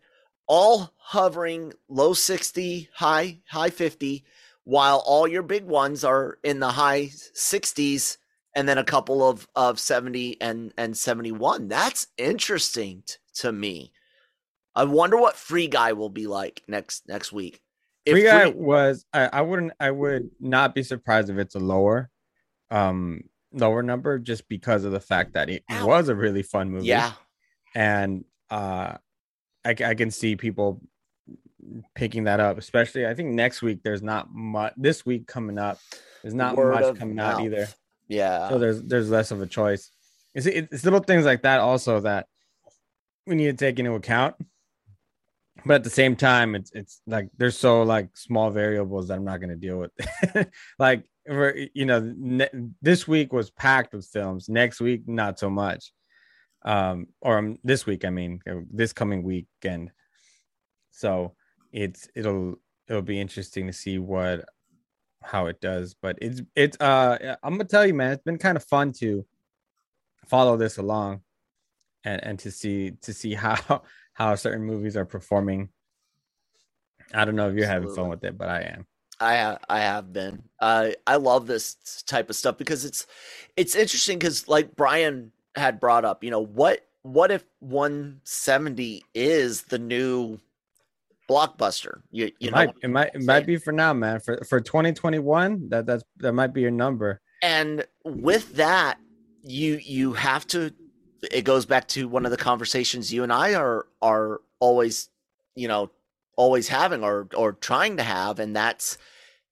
all 0.49 0.95
hovering 0.97 1.75
low 1.89 2.15
60, 2.15 2.89
high 2.95 3.41
high 3.49 3.71
50 3.71 4.25
while 4.65 5.03
all 5.07 5.27
your 5.27 5.43
big 5.43 5.65
ones 5.65 6.05
are 6.05 6.39
in 6.43 6.61
the 6.61 6.71
high 6.71 7.11
60s 7.35 8.19
and 8.59 8.69
then 8.69 8.77
a 8.77 8.85
couple 8.85 9.27
of 9.27 9.47
of 9.55 9.79
70 9.79 10.41
and 10.41 10.75
and 10.77 10.97
71 10.97 11.69
that's 11.69 12.09
interesting 12.19 13.05
t- 13.07 13.15
to 13.35 13.53
me 13.53 13.93
i 14.75 14.83
wonder 14.83 15.17
what 15.17 15.37
free 15.37 15.69
guy 15.69 15.93
will 15.93 16.09
be 16.09 16.27
like 16.27 16.63
next 16.67 17.09
next 17.09 17.33
week 17.33 17.61
If 18.05 18.15
Free 18.15 18.25
Guy 18.25 18.51
Free- 18.51 18.61
was 18.61 19.07
I, 19.13 19.29
I 19.33 19.43
wouldn't 19.43 19.73
I 19.79 19.91
would 19.93 20.31
not 20.41 20.75
be 20.75 20.83
surprised 20.83 21.31
if 21.31 21.39
it's 21.39 21.55
a 21.55 21.61
lower 21.61 22.11
um 22.71 23.23
lower 23.53 23.83
number 23.83 24.19
just 24.19 24.49
because 24.49 24.85
of 24.85 24.93
the 24.93 25.01
fact 25.01 25.35
that 25.35 25.49
it 25.49 25.63
was 25.83 26.09
a 26.09 26.15
really 26.15 26.43
fun 26.43 26.71
movie. 26.71 26.87
yeah 26.87 27.13
And 27.75 28.25
uh 28.51 28.99
I, 29.65 29.71
I 29.85 29.95
can 29.95 30.11
see 30.11 30.35
people 30.37 30.81
picking 31.95 32.25
that 32.25 32.41
up, 32.41 32.59
especially 32.59 33.07
I 33.07 33.15
think 33.15 33.31
next 33.31 33.63
week 33.63 33.81
there's 33.83 34.03
not 34.03 34.33
much 34.33 34.73
this 34.77 35.05
week 35.05 35.27
coming 35.27 35.59
up. 35.59 35.79
There's 36.23 36.35
not 36.35 36.57
Word 36.57 36.73
much 36.73 36.99
coming 36.99 37.19
out 37.19 37.41
either. 37.43 37.69
Yeah 38.09 38.49
So 38.49 38.59
there's 38.59 38.83
there's 38.83 39.11
less 39.11 39.31
of 39.31 39.41
a 39.41 39.47
choice. 39.47 39.91
It's, 40.35 40.47
it's 40.47 40.85
little 40.85 41.01
things 41.01 41.25
like 41.25 41.43
that 41.43 41.61
also 41.61 42.01
that 42.01 42.27
we 43.27 43.35
need 43.35 43.47
to 43.47 43.65
take 43.65 43.79
into 43.79 43.93
account. 43.93 44.35
But 45.67 45.75
at 45.75 45.85
the 45.85 45.91
same 45.91 46.17
time, 46.17 46.55
it's 46.55 46.71
it's 46.73 47.01
like 47.07 47.29
there's 47.37 47.59
so 47.59 47.83
like 47.83 48.17
small 48.17 48.51
variables 48.51 49.09
that 49.09 49.15
I'm 49.15 49.25
not 49.25 49.41
going 49.41 49.51
to 49.51 49.57
deal 49.57 49.79
with. 49.79 50.49
like 50.79 51.05
you 51.27 51.85
know, 51.85 52.13
ne- 52.17 52.49
this 52.81 53.07
week 53.07 53.33
was 53.33 53.51
packed 53.51 53.93
with 53.93 54.07
films. 54.07 54.49
Next 54.49 54.81
week, 54.81 55.07
not 55.07 55.39
so 55.39 55.51
much. 55.51 55.93
Um, 56.65 57.09
or 57.21 57.39
um, 57.39 57.59
this 57.65 57.87
week, 57.87 58.05
I 58.05 58.11
mean, 58.11 58.41
uh, 58.49 58.61
this 58.71 58.93
coming 58.93 59.23
weekend. 59.23 59.91
So 60.91 61.35
it's 61.73 62.09
it'll 62.15 62.57
it'll 62.89 63.03
be 63.03 63.21
interesting 63.21 63.67
to 63.67 63.73
see 63.73 63.99
what 63.99 64.45
how 65.23 65.47
it 65.47 65.61
does. 65.61 65.95
But 65.95 66.19
it's 66.21 66.43
it's 66.55 66.77
uh 66.81 67.37
I'm 67.43 67.55
gonna 67.55 67.65
tell 67.65 67.87
you, 67.87 67.95
man, 67.95 68.13
it's 68.13 68.23
been 68.23 68.39
kind 68.39 68.57
of 68.57 68.65
fun 68.65 68.93
to 68.99 69.25
follow 70.27 70.57
this 70.57 70.79
along 70.79 71.23
and 72.05 72.23
and 72.25 72.39
to 72.41 72.51
see 72.51 72.93
to 73.03 73.13
see 73.13 73.35
how 73.35 73.83
how 74.15 74.35
certain 74.35 74.65
movies 74.65 74.97
are 74.97 75.05
performing. 75.05 75.71
I 77.15 77.25
don't 77.25 77.37
know 77.37 77.49
if 77.49 77.55
you're 77.55 77.67
having 77.67 77.95
fun 77.95 78.09
with 78.09 78.23
it, 78.25 78.37
but 78.37 78.49
I 78.49 78.61
am. 78.63 78.87
I 79.21 79.37
ha- 79.37 79.59
I 79.69 79.81
have 79.81 80.13
been. 80.13 80.43
I 80.61 80.97
I 81.07 81.17
love 81.17 81.47
this 81.47 81.75
type 82.07 82.31
of 82.31 82.37
stuff 82.37 82.59
because 82.59 82.85
it's 82.85 83.07
it's 83.57 83.75
interesting 83.75 84.19
because 84.19 84.47
like 84.49 84.77
Brian 84.77 85.33
had 85.55 85.81
brought 85.81 86.05
up, 86.05 86.23
you 86.23 86.31
know, 86.31 86.45
what 86.45 86.87
what 87.03 87.31
if 87.31 87.45
170 87.61 89.05
is 89.15 89.63
the 89.63 89.79
new 89.79 90.39
blockbuster? 91.29 92.01
You 92.11 92.27
you 92.39 92.49
it 92.49 92.51
know, 92.51 92.57
might 92.57 92.71
it 92.83 92.91
might 92.91 93.15
it 93.15 93.23
might 93.23 93.47
be 93.47 93.57
for 93.57 93.73
now, 93.73 93.93
man. 93.93 94.21
For 94.21 94.43
for 94.49 94.61
2021, 94.61 95.69
that 95.71 95.87
that's 95.87 96.05
that 96.19 96.33
might 96.33 96.53
be 96.53 96.63
your 96.63 96.71
number. 96.71 97.21
and 97.43 97.85
with 98.05 98.55
that, 98.57 98.99
you 99.43 99.79
you 99.83 100.13
have 100.15 100.47
to. 100.49 100.73
It 101.33 101.43
goes 101.43 101.67
back 101.67 101.89
to 101.89 102.09
one 102.09 102.25
of 102.25 102.31
the 102.31 102.37
conversations 102.37 103.13
you 103.13 103.23
and 103.23 103.33
I 103.33 103.55
are 103.55 103.87
are 104.01 104.41
always, 104.61 105.09
you 105.55 105.69
know, 105.69 105.91
always 106.37 106.69
having 106.69 107.03
or 107.03 107.29
or 107.35 107.53
trying 107.53 107.97
to 107.97 108.03
have, 108.03 108.39
and 108.39 108.55
that's, 108.55 108.99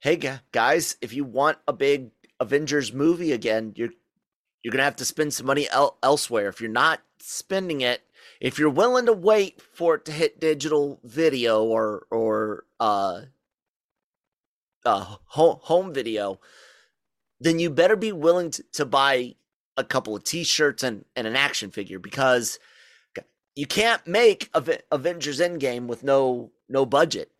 hey 0.00 0.20
guys, 0.52 0.96
if 1.02 1.12
you 1.12 1.24
want 1.24 1.58
a 1.66 1.72
big 1.72 2.10
Avengers 2.40 2.92
movie 2.92 3.32
again, 3.32 3.72
you're 3.76 3.90
you're 4.62 4.72
gonna 4.72 4.84
have 4.84 4.96
to 4.96 5.04
spend 5.04 5.34
some 5.34 5.46
money 5.46 5.68
el- 5.70 5.98
elsewhere. 6.02 6.48
If 6.48 6.60
you're 6.60 6.70
not 6.70 7.00
spending 7.20 7.80
it, 7.80 8.02
if 8.40 8.58
you're 8.58 8.70
willing 8.70 9.06
to 9.06 9.12
wait 9.12 9.60
for 9.60 9.94
it 9.96 10.04
to 10.06 10.12
hit 10.12 10.40
digital 10.40 11.00
video 11.04 11.64
or 11.64 12.06
or 12.10 12.64
uh, 12.80 13.22
uh 14.84 15.16
home 15.26 15.58
home 15.62 15.94
video, 15.94 16.40
then 17.40 17.58
you 17.58 17.70
better 17.70 17.96
be 17.96 18.12
willing 18.12 18.50
to, 18.50 18.62
to 18.72 18.84
buy 18.84 19.34
a 19.76 19.84
couple 19.84 20.16
of 20.16 20.24
t-shirts 20.24 20.82
and, 20.82 21.04
and 21.14 21.26
an 21.26 21.36
action 21.36 21.70
figure 21.70 21.98
because 21.98 22.58
you 23.54 23.66
can't 23.66 24.06
make 24.06 24.50
Ave- 24.54 24.82
Avengers 24.90 25.40
Endgame 25.40 25.86
with 25.86 26.02
no 26.02 26.52
no 26.68 26.84
budget. 26.86 27.30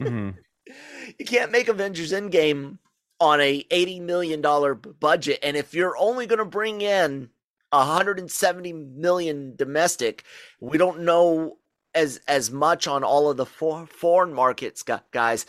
Mhm. 0.00 0.36
you 1.18 1.24
can't 1.24 1.52
make 1.52 1.68
Avengers 1.68 2.12
Endgame 2.12 2.78
on 3.20 3.40
a 3.40 3.64
80 3.70 4.00
million 4.00 4.40
dollar 4.40 4.74
budget 4.74 5.38
and 5.42 5.56
if 5.56 5.72
you're 5.72 5.96
only 5.96 6.26
going 6.26 6.40
to 6.40 6.44
bring 6.44 6.80
in 6.80 7.30
170 7.78 8.72
million 8.72 9.56
domestic, 9.56 10.24
we 10.60 10.78
don't 10.78 11.00
know 11.00 11.58
as 11.94 12.20
as 12.26 12.50
much 12.50 12.86
on 12.86 13.04
all 13.04 13.30
of 13.30 13.36
the 13.36 13.46
for, 13.46 13.86
foreign 13.86 14.32
markets 14.32 14.82
guys 15.12 15.46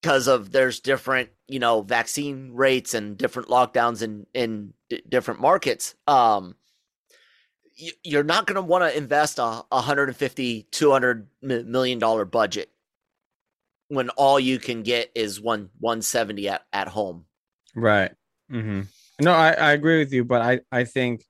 because 0.00 0.28
of 0.28 0.52
there's 0.52 0.80
different 0.80 1.28
you 1.48 1.58
know 1.58 1.82
vaccine 1.82 2.52
rates 2.52 2.94
and 2.94 3.18
different 3.18 3.48
lockdowns 3.48 4.02
in 4.02 4.26
in 4.32 4.72
d- 4.88 5.02
different 5.08 5.40
markets 5.40 5.94
um 6.06 6.54
you're 8.04 8.24
not 8.24 8.46
going 8.46 8.54
to 8.54 8.62
want 8.62 8.82
to 8.82 8.96
invest 8.96 9.38
a 9.38 9.64
150 9.68 10.62
200 10.70 11.26
mi- 11.42 11.62
million 11.64 11.98
dollar 11.98 12.24
budget 12.24 12.70
when 13.88 14.08
all 14.10 14.38
you 14.38 14.58
can 14.58 14.82
get 14.82 15.10
is 15.14 15.40
one 15.40 15.68
170 15.80 16.48
at, 16.48 16.62
at 16.72 16.88
home 16.88 17.24
Right. 17.74 18.12
mm-hmm. 18.50 18.82
No, 19.20 19.32
I, 19.32 19.52
I 19.52 19.72
agree 19.72 19.98
with 19.98 20.12
you, 20.12 20.24
but 20.24 20.42
I, 20.42 20.60
I 20.72 20.84
think 20.84 21.24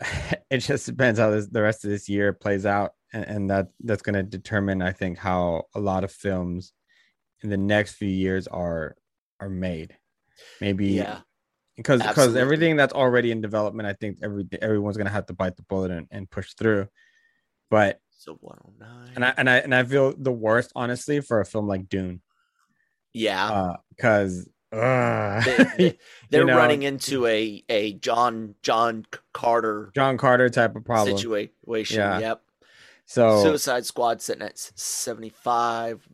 it 0.50 0.58
just 0.58 0.86
depends 0.86 1.18
how 1.18 1.30
this, 1.30 1.46
the 1.48 1.62
rest 1.62 1.84
of 1.84 1.90
this 1.90 2.08
year 2.08 2.32
plays 2.32 2.66
out, 2.66 2.92
and, 3.12 3.24
and 3.24 3.50
that 3.50 3.68
that's 3.80 4.02
going 4.02 4.14
to 4.14 4.22
determine, 4.22 4.82
I 4.82 4.92
think, 4.92 5.18
how 5.18 5.64
a 5.74 5.80
lot 5.80 6.04
of 6.04 6.12
films 6.12 6.72
in 7.42 7.50
the 7.50 7.56
next 7.56 7.94
few 7.94 8.08
years 8.08 8.46
are 8.46 8.96
are 9.40 9.48
made. 9.48 9.96
Maybe 10.60 10.88
yeah. 10.88 11.20
because 11.76 12.02
because 12.02 12.36
everything 12.36 12.76
that's 12.76 12.92
already 12.94 13.30
in 13.30 13.40
development, 13.40 13.88
I 13.88 13.94
think 13.94 14.18
every 14.22 14.46
everyone's 14.60 14.96
going 14.96 15.06
to 15.06 15.12
have 15.12 15.26
to 15.26 15.34
bite 15.34 15.56
the 15.56 15.62
bullet 15.62 15.90
and, 15.90 16.06
and 16.10 16.30
push 16.30 16.54
through. 16.54 16.88
But 17.70 18.00
so 18.10 18.36
109 18.40 19.12
and 19.14 19.24
I 19.24 19.34
and 19.36 19.50
I 19.50 19.56
and 19.58 19.74
I 19.74 19.84
feel 19.84 20.14
the 20.16 20.32
worst, 20.32 20.72
honestly, 20.74 21.20
for 21.20 21.40
a 21.40 21.46
film 21.46 21.66
like 21.66 21.88
Dune, 21.88 22.20
yeah. 23.16 23.48
Uh, 23.48 23.76
because 23.88 24.48
they, 24.72 25.66
they, 25.78 25.98
they're 26.30 26.44
know, 26.44 26.56
running 26.56 26.82
into 26.82 27.26
a 27.26 27.62
a 27.68 27.92
john 27.94 28.54
john 28.62 29.06
carter 29.32 29.90
John 29.94 30.16
Carter 30.18 30.48
type 30.50 30.74
of 30.76 30.84
problem. 30.84 31.16
situation 31.16 31.98
Yeah. 31.98 32.18
yep 32.18 32.42
So 33.06 33.42
suicide 33.42 33.86
squad 33.86 34.20
sitting 34.20 34.42
at 34.42 34.58
75 34.58 36.08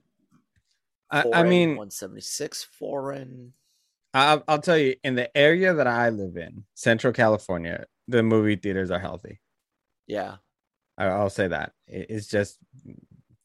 I, 1.11 1.25
I 1.33 1.43
mean, 1.43 1.71
176 1.71 2.65
foreign 2.65 3.53
I'll, 4.15 4.45
I'll 4.47 4.61
tell 4.61 4.77
you, 4.77 4.97
in 5.03 5.15
the 5.15 5.35
area 5.37 5.73
that 5.73 5.87
I 5.87 6.11
live 6.11 6.37
in, 6.37 6.65
Central 6.75 7.15
California, 7.15 7.87
the 8.09 8.23
movie 8.23 8.57
theaters 8.57 8.91
are 8.91 8.99
healthy. 8.99 9.41
yeah 10.07 10.37
I, 10.99 11.07
I'll 11.07 11.31
say 11.31 11.49
that. 11.49 11.73
It- 11.87 12.07
it's 12.11 12.27
just 12.27 12.59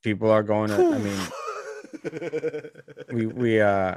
people 0.04 0.30
are 0.30 0.44
going 0.44 0.70
to. 0.70 0.76
I 0.76 0.98
mean, 0.98 2.72
we 3.14 3.26
we 3.28 3.62
uh, 3.62 3.96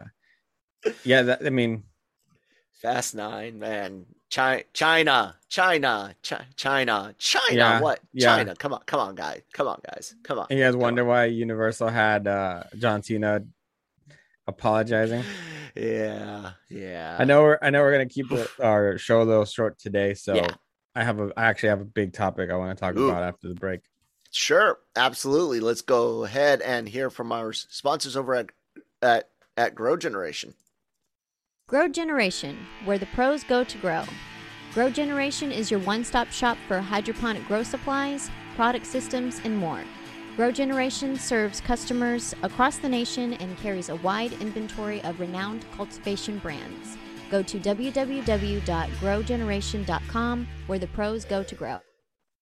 yeah. 1.05 1.23
That, 1.23 1.45
I 1.45 1.51
mean, 1.51 1.85
fast 2.81 3.15
nine 3.15 3.59
man 3.59 4.07
china 4.31 4.63
china 4.73 5.35
china 5.49 6.15
china 6.23 7.15
china 7.19 7.57
Yeah, 7.57 7.81
what 7.81 8.01
yeah. 8.13 8.37
china 8.37 8.55
come 8.55 8.73
on 8.73 8.81
come 8.87 9.01
on 9.01 9.15
guys 9.17 9.43
come 9.53 9.67
on 9.67 9.81
guys 9.85 10.15
come 10.23 10.39
on 10.39 10.47
you 10.51 10.59
guys 10.63 10.73
come 10.73 10.81
wonder 10.81 11.03
on. 11.03 11.09
why 11.09 11.25
Universal 11.27 11.89
had 11.89 12.27
uh 12.29 12.63
John 12.79 13.03
Cena 13.03 13.43
apologizing. 14.47 15.25
yeah 15.77 16.53
yeah 16.69 17.17
I 17.19 17.25
know 17.25 17.43
we're 17.43 17.59
I 17.61 17.71
know 17.71 17.81
we're 17.81 17.93
gonna 17.93 18.07
keep 18.07 18.27
our 18.63 18.99
show 18.99 19.23
a 19.23 19.25
little 19.25 19.45
short 19.45 19.79
today, 19.79 20.15
so 20.15 20.35
Yeah. 20.35 20.55
I 20.95 21.05
have 21.05 21.21
a 21.21 21.31
I 21.37 21.45
actually 21.47 21.69
have 21.71 21.81
a 21.81 21.85
big 21.85 22.13
topic 22.13 22.51
I 22.51 22.57
want 22.57 22.77
to 22.77 22.81
talk 22.81 22.97
Ooh. 22.97 23.09
about 23.09 23.23
after 23.23 23.49
the 23.49 23.55
break. 23.55 23.81
Sure, 24.33 24.79
absolutely. 24.97 25.59
Let's 25.61 25.83
go 25.83 26.25
ahead 26.25 26.63
and 26.63 26.89
hear 26.89 27.11
from 27.11 27.33
our 27.33 27.53
sponsors 27.53 28.17
over 28.17 28.35
at 28.35 28.51
at 29.03 29.29
at 29.57 29.75
Grow 29.75 29.97
Generation. 29.97 30.55
Grow 31.71 31.87
Generation, 31.87 32.59
where 32.85 32.99
the 32.99 33.07
pros 33.15 33.45
go 33.45 33.63
to 33.63 33.79
grow. 33.79 34.03
Grow 34.75 34.91
Generation 34.91 35.53
is 35.53 35.71
your 35.71 35.79
one 35.79 36.03
stop 36.03 36.33
shop 36.33 36.59
for 36.67 36.81
hydroponic 36.81 37.47
grow 37.47 37.63
supplies, 37.63 38.29
product 38.57 38.85
systems, 38.85 39.41
and 39.45 39.57
more. 39.57 39.85
Grow 40.35 40.51
Generation 40.51 41.15
serves 41.15 41.61
customers 41.61 42.35
across 42.43 42.79
the 42.79 42.89
nation 42.89 43.35
and 43.35 43.57
carries 43.59 43.89
a 43.89 43.95
wide 43.95 44.33
inventory 44.41 45.01
of 45.05 45.21
renowned 45.21 45.65
cultivation 45.77 46.39
brands. 46.39 46.97
Go 47.31 47.41
to 47.41 47.61
www.growgeneration.com, 47.61 50.49
where 50.67 50.79
the 50.81 50.89
pros 50.89 51.25
go 51.25 51.45
to 51.45 51.55
grow. 51.55 51.79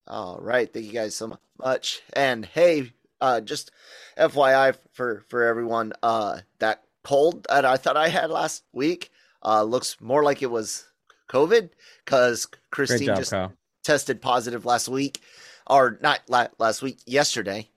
All 0.07 0.39
right, 0.41 0.73
thank 0.73 0.87
you 0.87 0.93
guys 0.93 1.15
so 1.15 1.39
much. 1.63 2.01
And 2.15 2.47
hey, 2.47 2.95
uh, 3.21 3.43
just 3.43 3.73
FYI 4.17 4.75
for 4.95 5.23
for 5.29 5.45
everyone, 5.45 5.93
uh, 6.03 6.39
that 6.61 6.85
cold 7.03 7.47
that 7.51 7.67
I 7.67 7.77
thought 7.77 7.99
I 7.99 8.09
had 8.09 8.31
last 8.31 8.65
week, 8.73 9.11
uh, 9.45 9.63
looks 9.63 10.01
more 10.01 10.23
like 10.23 10.43
it 10.43 10.51
was 10.51 10.87
COVID 11.31 11.71
because 12.05 12.47
Christine 12.71 13.07
job, 13.07 13.17
just 13.17 13.31
Kyle. 13.31 13.53
tested 13.85 14.21
positive 14.21 14.65
last 14.65 14.89
week, 14.89 15.21
or 15.67 15.99
not 16.03 16.21
la- 16.29 16.49
last 16.59 16.83
week, 16.83 16.99
yesterday. 17.07 17.69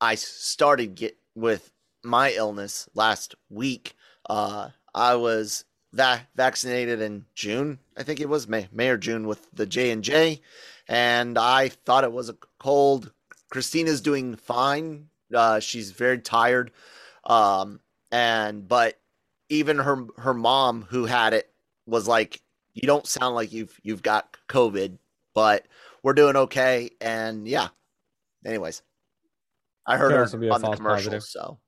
I 0.00 0.14
started 0.14 0.94
get 0.94 1.16
with 1.34 1.72
my 2.02 2.32
illness 2.32 2.88
last 2.94 3.34
week. 3.50 3.94
Uh, 4.28 4.70
I 4.94 5.14
was 5.16 5.64
va- 5.92 6.26
vaccinated 6.34 7.00
in 7.00 7.26
June, 7.34 7.78
I 7.96 8.02
think 8.02 8.20
it 8.20 8.28
was 8.28 8.48
May, 8.48 8.68
May 8.72 8.88
or 8.88 8.96
June 8.96 9.26
with 9.26 9.46
the 9.52 9.66
J 9.66 9.90
and 9.90 10.02
J, 10.02 10.40
and 10.88 11.36
I 11.38 11.68
thought 11.68 12.04
it 12.04 12.12
was 12.12 12.28
a 12.28 12.36
cold. 12.58 13.12
Christina's 13.50 14.00
doing 14.00 14.36
fine. 14.36 15.08
Uh, 15.34 15.60
she's 15.60 15.90
very 15.90 16.18
tired, 16.18 16.70
um, 17.24 17.80
and 18.10 18.66
but 18.66 18.99
even 19.50 19.78
her 19.78 20.06
her 20.16 20.32
mom 20.32 20.86
who 20.88 21.04
had 21.04 21.34
it 21.34 21.50
was 21.86 22.08
like, 22.08 22.40
"You 22.72 22.86
don't 22.86 23.06
sound 23.06 23.34
like 23.34 23.52
you've 23.52 23.78
you've 23.82 24.02
got 24.02 24.36
COVID, 24.48 24.96
but 25.34 25.66
we're 26.02 26.14
doing 26.14 26.36
okay." 26.36 26.90
And 27.00 27.46
yeah, 27.46 27.68
anyways, 28.46 28.82
I 29.86 29.96
heard 29.96 30.12
her 30.12 30.38
be 30.38 30.48
on 30.48 30.62
the 30.62 30.70
commercial, 30.70 31.12
positive. 31.12 31.24
so 31.24 31.58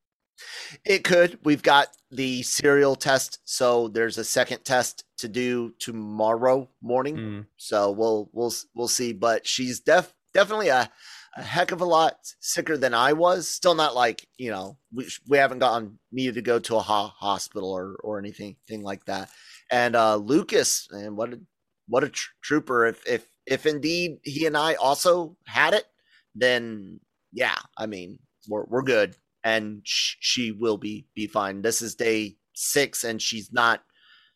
it 0.85 1.05
could. 1.05 1.39
We've 1.45 1.63
got 1.63 1.89
the 2.11 2.43
serial 2.43 2.97
test, 2.97 3.41
so 3.45 3.89
there's 3.89 4.19
a 4.19 4.25
second 4.25 4.65
test 4.65 5.05
to 5.19 5.29
do 5.29 5.75
tomorrow 5.79 6.69
morning. 6.81 7.17
Mm. 7.17 7.47
So 7.57 7.91
we'll 7.91 8.31
we'll 8.33 8.53
we'll 8.75 8.89
see. 8.89 9.13
But 9.13 9.47
she's 9.47 9.81
def 9.81 10.15
definitely 10.33 10.69
a, 10.69 10.91
a 11.37 11.43
heck 11.43 11.73
of 11.73 11.81
a 11.81 11.87
lot 11.87 12.17
sicker 12.41 12.77
than 12.77 12.95
I 12.95 13.13
was. 13.13 13.49
Still 13.49 13.75
not 13.75 13.95
like 13.95 14.27
you 14.39 14.51
know 14.51 14.79
we 14.93 15.09
we 15.29 15.39
haven't 15.39 15.61
gotten 15.61 15.99
needed 16.11 16.35
to 16.35 16.43
go 16.43 16.59
to 16.61 16.77
a 16.77 16.81
ho- 16.81 17.13
hospital 17.17 17.71
or 17.71 17.97
or 18.03 18.19
anything 18.19 18.57
thing 18.69 18.83
like 18.83 19.05
that. 19.07 19.31
And 19.71 19.97
uh 19.97 20.17
Lucas, 20.17 20.89
and 20.91 21.17
what 21.17 21.33
a 21.33 21.41
what 21.89 22.05
a 22.05 22.09
tr- 22.11 22.31
trooper! 22.43 22.87
If 22.87 23.07
if 23.07 23.27
if 23.47 23.67
indeed 23.67 24.19
he 24.23 24.47
and 24.47 24.57
I 24.57 24.75
also 24.75 25.37
had 25.47 25.75
it, 25.75 25.87
then 26.35 27.01
yeah, 27.33 27.57
I 27.77 27.87
mean, 27.87 28.19
we're 28.49 28.65
we're 28.65 28.83
good, 28.83 29.17
and 29.45 29.83
sh- 29.85 30.17
she 30.21 30.53
will 30.53 30.77
be 30.77 31.07
be 31.15 31.27
fine. 31.27 31.63
This 31.63 31.83
is 31.83 31.95
day 31.95 32.37
six, 32.55 33.05
and 33.05 33.21
she's 33.21 33.53
not 33.53 33.83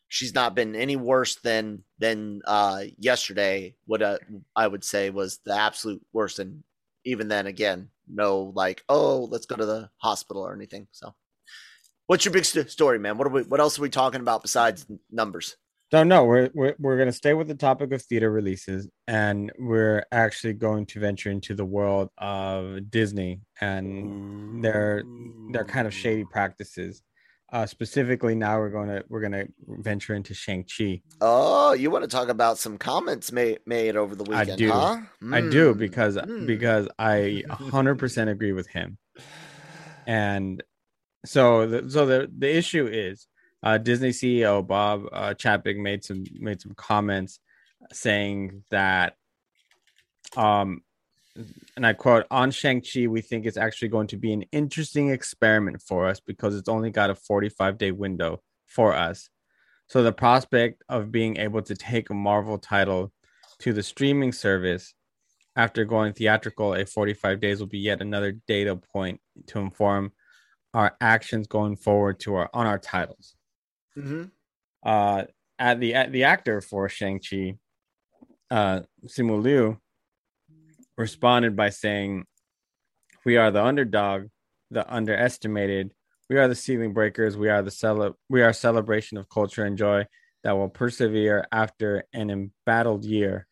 she's 0.09 0.33
not 0.33 0.55
been 0.55 0.75
any 0.75 0.95
worse 0.95 1.35
than 1.35 1.83
than 1.99 2.41
uh 2.45 2.83
yesterday. 2.97 3.75
What 3.85 4.01
uh, 4.01 4.17
I 4.55 4.67
would 4.67 4.83
say 4.83 5.09
was 5.09 5.39
the 5.45 5.53
absolute 5.55 6.01
worst, 6.13 6.39
and 6.39 6.63
even 7.07 7.27
then, 7.27 7.47
again, 7.47 7.89
no 8.07 8.51
like, 8.55 8.83
oh, 8.89 9.27
let's 9.31 9.45
go 9.45 9.55
to 9.55 9.65
the 9.65 9.89
hospital 9.97 10.43
or 10.43 10.53
anything. 10.53 10.87
So, 10.91 11.15
what's 12.07 12.25
your 12.25 12.33
big 12.33 12.45
st- 12.45 12.69
story, 12.69 12.99
man? 12.99 13.17
What 13.17 13.27
are 13.27 13.31
we? 13.31 13.43
What 13.43 13.59
else 13.59 13.79
are 13.79 13.81
we 13.81 13.89
talking 13.89 14.21
about 14.21 14.41
besides 14.41 14.85
numbers? 15.09 15.55
So 15.89 16.03
no, 16.03 16.25
we're 16.25 16.49
we're 16.53 16.75
we're 16.79 16.97
gonna 16.97 17.13
stay 17.13 17.33
with 17.33 17.47
the 17.47 17.55
topic 17.55 17.93
of 17.93 18.01
theater 18.01 18.29
releases, 18.29 18.89
and 19.07 19.51
we're 19.57 20.03
actually 20.11 20.53
going 20.53 20.85
to 20.87 20.99
venture 20.99 21.31
into 21.31 21.55
the 21.55 21.63
world 21.63 22.09
of 22.17 22.91
Disney 22.91 23.39
and 23.61 24.63
their 24.63 25.03
their 25.51 25.63
kind 25.63 25.87
of 25.87 25.93
shady 25.93 26.25
practices. 26.25 27.03
Uh, 27.51 27.65
specifically, 27.65 28.35
now 28.35 28.57
we're 28.57 28.69
going 28.69 28.89
to 28.89 29.03
we're 29.07 29.21
going 29.21 29.31
to 29.31 29.47
venture 29.67 30.13
into 30.13 30.33
Shang 30.33 30.65
Chi. 30.65 31.01
Oh, 31.21 31.71
you 31.71 31.89
want 31.89 32.03
to 32.03 32.09
talk 32.09 32.27
about 32.27 32.57
some 32.57 32.77
comments 32.77 33.31
made 33.31 33.59
made 33.65 33.95
over 33.95 34.15
the 34.15 34.25
weekend? 34.25 34.51
I 34.51 34.55
do. 34.55 34.71
Huh? 34.71 34.97
I 35.31 35.41
do 35.41 35.73
Mm, 35.73 35.77
because 35.77 36.17
mm. 36.17 36.45
because 36.45 36.89
I 36.99 37.43
100% 37.49 38.29
agree 38.29 38.51
with 38.51 38.67
him. 38.67 38.97
And 40.05 40.61
so 41.25 41.67
the, 41.67 41.89
so 41.89 42.05
the 42.05 42.29
the 42.37 42.53
issue 42.53 42.85
is 42.85 43.27
uh, 43.63 43.77
Disney 43.77 44.09
CEO 44.09 44.65
Bob 44.65 45.05
uh, 45.13 45.33
Chapek 45.33 45.77
made 45.77 46.03
some 46.03 46.25
made 46.33 46.61
some 46.61 46.73
comments 46.75 47.39
saying 47.93 48.63
that 48.71 49.15
um 50.35 50.81
and 51.75 51.85
I 51.85 51.93
quote 51.93 52.25
on 52.31 52.51
Shang-Chi 52.51 53.07
we 53.07 53.21
think 53.21 53.45
it's 53.45 53.57
actually 53.57 53.89
going 53.89 54.07
to 54.07 54.17
be 54.17 54.33
an 54.33 54.43
interesting 54.51 55.09
experiment 55.09 55.81
for 55.81 56.07
us 56.07 56.19
because 56.19 56.55
it's 56.55 56.69
only 56.69 56.89
got 56.89 57.09
a 57.09 57.15
45 57.15 57.77
day 57.77 57.91
window 57.91 58.41
for 58.65 58.93
us. 58.93 59.29
So 59.87 60.03
the 60.03 60.11
prospect 60.11 60.83
of 60.89 61.11
being 61.11 61.37
able 61.37 61.61
to 61.61 61.75
take 61.75 62.09
a 62.09 62.13
Marvel 62.13 62.57
title 62.57 63.13
to 63.59 63.73
the 63.73 63.83
streaming 63.83 64.31
service 64.31 64.93
after 65.55 65.85
going 65.85 66.13
theatrical 66.13 66.73
a 66.75 66.85
45 66.85 67.39
days 67.39 67.59
will 67.59 67.67
be 67.67 67.79
yet 67.79 68.01
another 68.01 68.33
data 68.47 68.75
point 68.75 69.19
to 69.47 69.59
inform 69.59 70.11
our 70.73 70.95
actions 71.01 71.47
going 71.47 71.75
forward 71.77 72.19
to 72.19 72.35
our 72.35 72.49
on 72.53 72.67
our 72.67 72.77
titles 72.77 73.35
Mhm. 73.97 74.29
uh 74.83 75.23
at 75.57 75.79
the 75.79 75.95
at 75.95 76.11
the 76.11 76.25
actor 76.25 76.61
for 76.61 76.87
shang-chi 76.89 77.57
uh 78.51 78.81
simu 79.05 79.41
liu 79.41 79.79
responded 80.97 81.55
by 81.55 81.69
saying 81.69 82.25
we 83.25 83.37
are 83.37 83.51
the 83.51 83.63
underdog 83.63 84.27
the 84.71 84.91
underestimated 84.93 85.93
we 86.29 86.37
are 86.37 86.47
the 86.47 86.55
ceiling 86.55 86.93
breakers 86.93 87.37
we 87.37 87.49
are 87.49 87.61
the 87.61 87.71
cele- 87.71 88.17
we 88.29 88.41
are 88.41 88.53
celebration 88.53 89.17
of 89.17 89.29
culture 89.29 89.63
and 89.63 89.77
joy 89.77 90.05
that 90.43 90.57
will 90.57 90.69
persevere 90.69 91.47
after 91.51 92.03
an 92.13 92.29
embattled 92.29 93.05
year 93.05 93.47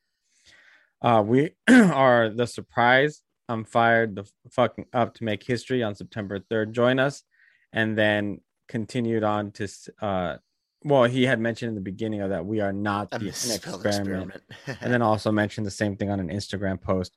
uh, 1.05 1.21
we 1.21 1.51
are 1.69 2.29
the 2.29 2.47
surprise. 2.47 3.21
I'm 3.47 3.63
fired 3.63 4.15
the 4.15 4.27
fucking 4.51 4.85
up 4.91 5.13
to 5.15 5.23
make 5.23 5.43
history 5.43 5.83
on 5.83 5.93
September 5.93 6.39
3rd. 6.39 6.71
Join 6.71 6.99
us. 6.99 7.23
And 7.71 7.97
then 7.97 8.41
continued 8.67 9.23
on 9.23 9.51
to, 9.51 9.67
uh, 10.01 10.37
well, 10.83 11.03
he 11.03 11.23
had 11.25 11.39
mentioned 11.39 11.69
in 11.69 11.75
the 11.75 11.81
beginning 11.81 12.21
of 12.21 12.31
that 12.31 12.45
we 12.45 12.61
are 12.61 12.73
not 12.73 13.11
the 13.11 13.27
experiment. 13.27 13.85
experiment. 13.85 14.43
And 14.81 14.91
then 14.91 15.01
also 15.03 15.31
mentioned 15.31 15.67
the 15.67 15.71
same 15.71 15.95
thing 15.95 16.09
on 16.09 16.19
an 16.19 16.29
Instagram 16.29 16.81
post. 16.81 17.15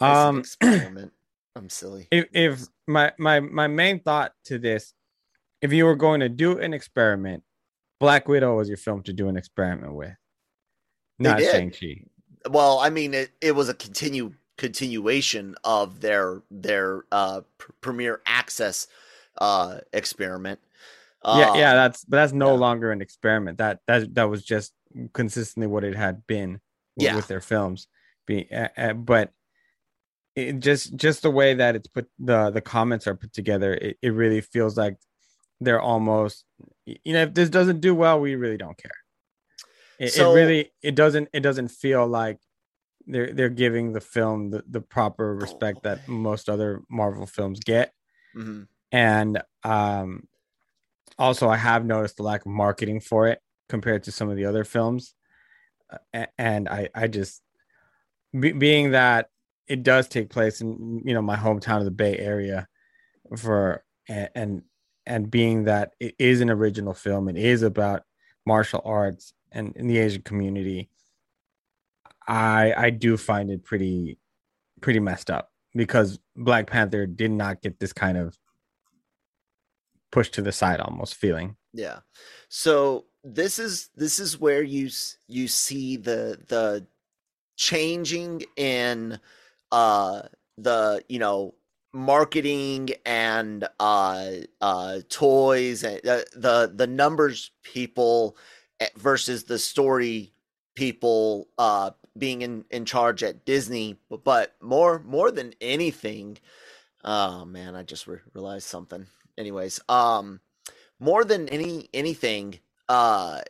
Um, 0.00 0.38
experiment. 0.40 1.12
I'm 1.56 1.68
silly. 1.68 2.06
if, 2.10 2.26
if 2.32 2.60
my, 2.86 3.12
my, 3.18 3.40
my 3.40 3.66
main 3.66 4.00
thought 4.00 4.32
to 4.44 4.58
this, 4.58 4.94
if 5.60 5.72
you 5.72 5.84
were 5.86 5.96
going 5.96 6.20
to 6.20 6.28
do 6.28 6.58
an 6.58 6.72
experiment, 6.72 7.42
Black 7.98 8.28
Widow 8.28 8.56
was 8.56 8.68
your 8.68 8.76
film 8.76 9.02
to 9.04 9.12
do 9.12 9.28
an 9.28 9.36
experiment 9.36 9.92
with, 9.94 10.14
not. 11.18 11.40
Shang-Chi. 11.40 12.02
well, 12.48 12.78
I 12.78 12.90
mean, 12.90 13.12
it, 13.12 13.30
it 13.40 13.56
was 13.56 13.68
a 13.68 13.74
continue 13.74 14.34
continuation 14.56 15.54
of 15.62 16.00
their 16.00 16.42
their 16.50 17.04
uh 17.12 17.40
pr- 17.58 17.70
premiere 17.80 18.20
access 18.26 18.88
uh 19.40 19.78
experiment. 19.92 20.58
yeah, 21.24 21.54
yeah, 21.56 21.70
Um, 21.70 21.76
that's 21.76 22.04
but 22.04 22.16
that's 22.18 22.32
no 22.32 22.48
yeah. 22.54 22.60
longer 22.60 22.90
an 22.92 23.00
experiment. 23.00 23.58
That 23.58 23.80
that 23.88 24.14
that 24.14 24.30
was 24.30 24.44
just 24.44 24.72
consistently 25.12 25.66
what 25.66 25.82
it 25.84 25.96
had 25.96 26.24
been 26.28 26.60
with, 26.96 27.04
Yeah. 27.04 27.16
with 27.16 27.26
their 27.28 27.40
films. 27.40 27.88
Be, 28.26 28.48
uh, 28.52 28.68
uh, 28.76 28.92
but 28.92 29.32
it 30.38 30.60
just 30.60 30.94
just 30.96 31.22
the 31.22 31.30
way 31.30 31.54
that 31.54 31.76
it's 31.76 31.88
put 31.88 32.08
the 32.18 32.50
the 32.50 32.60
comments 32.60 33.06
are 33.06 33.14
put 33.14 33.32
together, 33.32 33.74
it, 33.74 33.98
it 34.02 34.10
really 34.10 34.40
feels 34.40 34.76
like 34.76 34.96
they're 35.60 35.80
almost 35.80 36.44
you 36.84 37.12
know 37.12 37.22
if 37.22 37.34
this 37.34 37.50
doesn't 37.50 37.80
do 37.80 37.94
well, 37.94 38.20
we 38.20 38.34
really 38.36 38.56
don't 38.56 38.78
care. 38.78 38.90
It, 39.98 40.12
So- 40.12 40.30
it 40.30 40.34
really 40.34 40.72
it 40.82 40.94
doesn't 40.94 41.28
it 41.32 41.40
doesn't 41.40 41.68
feel 41.68 42.06
like 42.06 42.38
they're 43.08 43.32
they're 43.32 43.48
giving 43.48 43.92
the 43.92 44.00
film 44.00 44.50
the, 44.50 44.62
the 44.68 44.80
proper 44.80 45.34
respect 45.34 45.82
that 45.82 46.06
most 46.08 46.48
other 46.48 46.82
Marvel 46.90 47.26
films 47.26 47.58
get 47.58 47.92
mhm. 48.36 48.68
and 48.92 49.42
um 49.64 50.28
also 51.18 51.48
i 51.48 51.56
have 51.56 51.86
noticed 51.86 52.18
the 52.18 52.22
lack 52.22 52.42
of 52.42 52.52
marketing 52.52 53.00
for 53.00 53.26
it 53.26 53.40
compared 53.68 54.04
to 54.04 54.12
some 54.12 54.28
of 54.28 54.36
the 54.36 54.44
other 54.44 54.62
films 54.62 55.14
and 56.36 56.68
i 56.68 56.88
i 56.94 57.06
just 57.06 57.42
be, 58.38 58.52
being 58.52 58.90
that 58.92 59.30
it 59.68 59.82
does 59.82 60.08
take 60.08 60.30
place 60.30 60.60
in 60.60 61.02
you 61.04 61.14
know 61.14 61.22
my 61.22 61.36
hometown 61.36 61.78
of 61.78 61.84
the 61.84 61.90
bay 61.90 62.16
area 62.18 62.66
for 63.36 63.84
and 64.08 64.62
and 65.06 65.30
being 65.30 65.64
that 65.64 65.92
it 66.00 66.14
is 66.18 66.40
an 66.40 66.50
original 66.50 66.94
film 66.94 67.28
it 67.28 67.36
is 67.36 67.62
about 67.62 68.02
martial 68.46 68.82
arts 68.84 69.32
and 69.52 69.76
in 69.76 69.86
the 69.86 69.98
asian 69.98 70.22
community 70.22 70.88
i 72.26 72.72
i 72.76 72.90
do 72.90 73.16
find 73.16 73.50
it 73.50 73.64
pretty 73.64 74.18
pretty 74.80 75.00
messed 75.00 75.30
up 75.30 75.50
because 75.74 76.18
black 76.36 76.66
panther 76.66 77.06
did 77.06 77.30
not 77.30 77.60
get 77.62 77.78
this 77.78 77.92
kind 77.92 78.16
of 78.16 78.36
pushed 80.10 80.34
to 80.34 80.42
the 80.42 80.52
side 80.52 80.80
almost 80.80 81.14
feeling 81.14 81.56
Yeah. 81.72 82.00
So 82.48 83.06
this 83.24 83.58
is 83.58 83.90
this 83.94 84.18
is 84.18 84.40
where 84.40 84.62
you 84.62 84.90
you 85.26 85.48
see 85.48 85.96
the 85.96 86.38
the 86.48 86.86
changing 87.56 88.42
in 88.56 89.20
uh 89.72 90.22
the 90.56 91.02
you 91.08 91.18
know 91.18 91.54
marketing 91.92 92.90
and 93.06 93.66
uh 93.80 94.30
uh 94.60 94.98
toys 95.08 95.82
and 95.84 96.06
uh, 96.06 96.20
the 96.34 96.70
the 96.74 96.86
numbers 96.86 97.50
people 97.62 98.36
eh, 98.80 98.88
versus 98.96 99.44
the 99.44 99.58
story 99.58 100.32
people 100.74 101.48
uh 101.58 101.90
being 102.16 102.42
in 102.42 102.64
in 102.70 102.84
charge 102.84 103.22
at 103.22 103.44
Disney 103.44 103.96
but, 104.10 104.24
but 104.24 104.54
more 104.60 105.00
more 105.00 105.30
than 105.30 105.54
anything 105.60 106.38
oh 107.04 107.44
man 107.44 107.74
I 107.74 107.82
just 107.82 108.06
re- 108.06 108.18
realized 108.34 108.66
something. 108.66 109.06
Anyways 109.38 109.80
um 109.88 110.40
more 111.00 111.24
than 111.24 111.48
any 111.48 111.88
anything 111.94 112.58
uh 112.88 113.40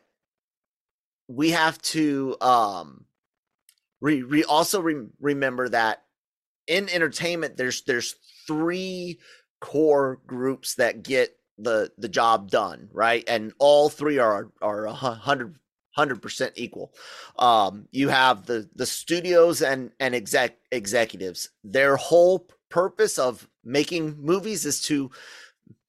we 1.28 1.50
have 1.50 1.80
to 1.82 2.36
um 2.40 3.04
re, 4.00 4.22
re 4.22 4.44
also 4.44 4.80
re- 4.80 5.06
remember 5.20 5.68
that 5.68 6.02
in 6.68 6.88
entertainment 6.90 7.56
there's 7.56 7.82
there's 7.82 8.14
three 8.46 9.18
core 9.60 10.20
groups 10.26 10.76
that 10.76 11.02
get 11.02 11.36
the 11.58 11.90
the 11.98 12.08
job 12.08 12.50
done 12.50 12.88
right? 12.92 13.24
And 13.26 13.52
all 13.58 13.88
three 13.88 14.18
are 14.18 14.50
are 14.62 14.86
a 14.86 14.94
hu- 14.94 15.08
hundred 15.08 15.56
hundred 15.90 16.22
percent 16.22 16.52
equal. 16.56 16.92
Um 17.38 17.88
you 17.90 18.08
have 18.08 18.46
the 18.46 18.68
the 18.76 18.86
studios 18.86 19.62
and 19.62 19.90
and 19.98 20.14
exec 20.14 20.56
executives. 20.70 21.50
Their 21.64 21.96
whole 21.96 22.46
purpose 22.68 23.18
of 23.18 23.48
making 23.64 24.16
movies 24.20 24.64
is 24.64 24.80
to 24.82 25.10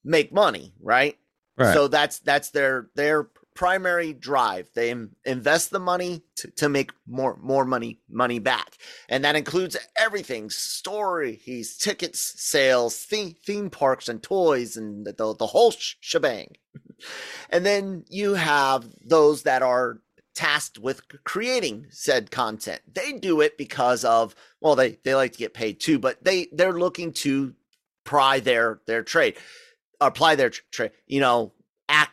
make 0.03 0.33
money 0.33 0.73
right? 0.81 1.17
Right. 1.57 1.73
So 1.73 1.87
that's 1.87 2.19
that's 2.19 2.49
their 2.51 2.89
their 2.95 3.29
primary 3.59 4.13
drive. 4.13 4.69
They 4.73 4.95
invest 5.25 5.69
the 5.69 5.81
money 5.81 6.21
to, 6.37 6.49
to 6.51 6.69
make 6.69 6.91
more 7.05 7.37
more 7.41 7.65
money 7.65 7.99
money 8.09 8.39
back, 8.39 8.77
and 9.09 9.25
that 9.25 9.35
includes 9.35 9.75
everything: 9.97 10.49
stories, 10.49 11.75
tickets, 11.75 12.21
sales, 12.41 12.95
theme 12.95 13.35
theme 13.45 13.69
parks, 13.69 14.07
and 14.07 14.23
toys, 14.23 14.77
and 14.77 15.05
the 15.05 15.35
the, 15.37 15.45
whole 15.45 15.71
sh- 15.71 15.95
shebang. 15.99 16.55
and 17.49 17.65
then 17.65 18.05
you 18.07 18.35
have 18.35 18.85
those 19.03 19.43
that 19.43 19.61
are 19.61 19.99
tasked 20.33 20.79
with 20.79 21.01
creating 21.25 21.87
said 21.89 22.31
content. 22.31 22.81
They 22.89 23.11
do 23.11 23.41
it 23.41 23.57
because 23.57 24.05
of 24.05 24.35
well, 24.61 24.77
they 24.77 24.99
they 25.03 25.15
like 25.15 25.33
to 25.33 25.37
get 25.37 25.53
paid 25.53 25.81
too, 25.81 25.99
but 25.99 26.23
they 26.23 26.47
they're 26.53 26.79
looking 26.79 27.11
to 27.25 27.53
pry 28.05 28.39
their 28.39 28.79
their 28.87 29.03
trade 29.03 29.35
apply 30.01 30.35
their 30.35 30.49
tr- 30.49 30.61
tra- 30.71 30.91
you 31.07 31.19
know 31.19 31.51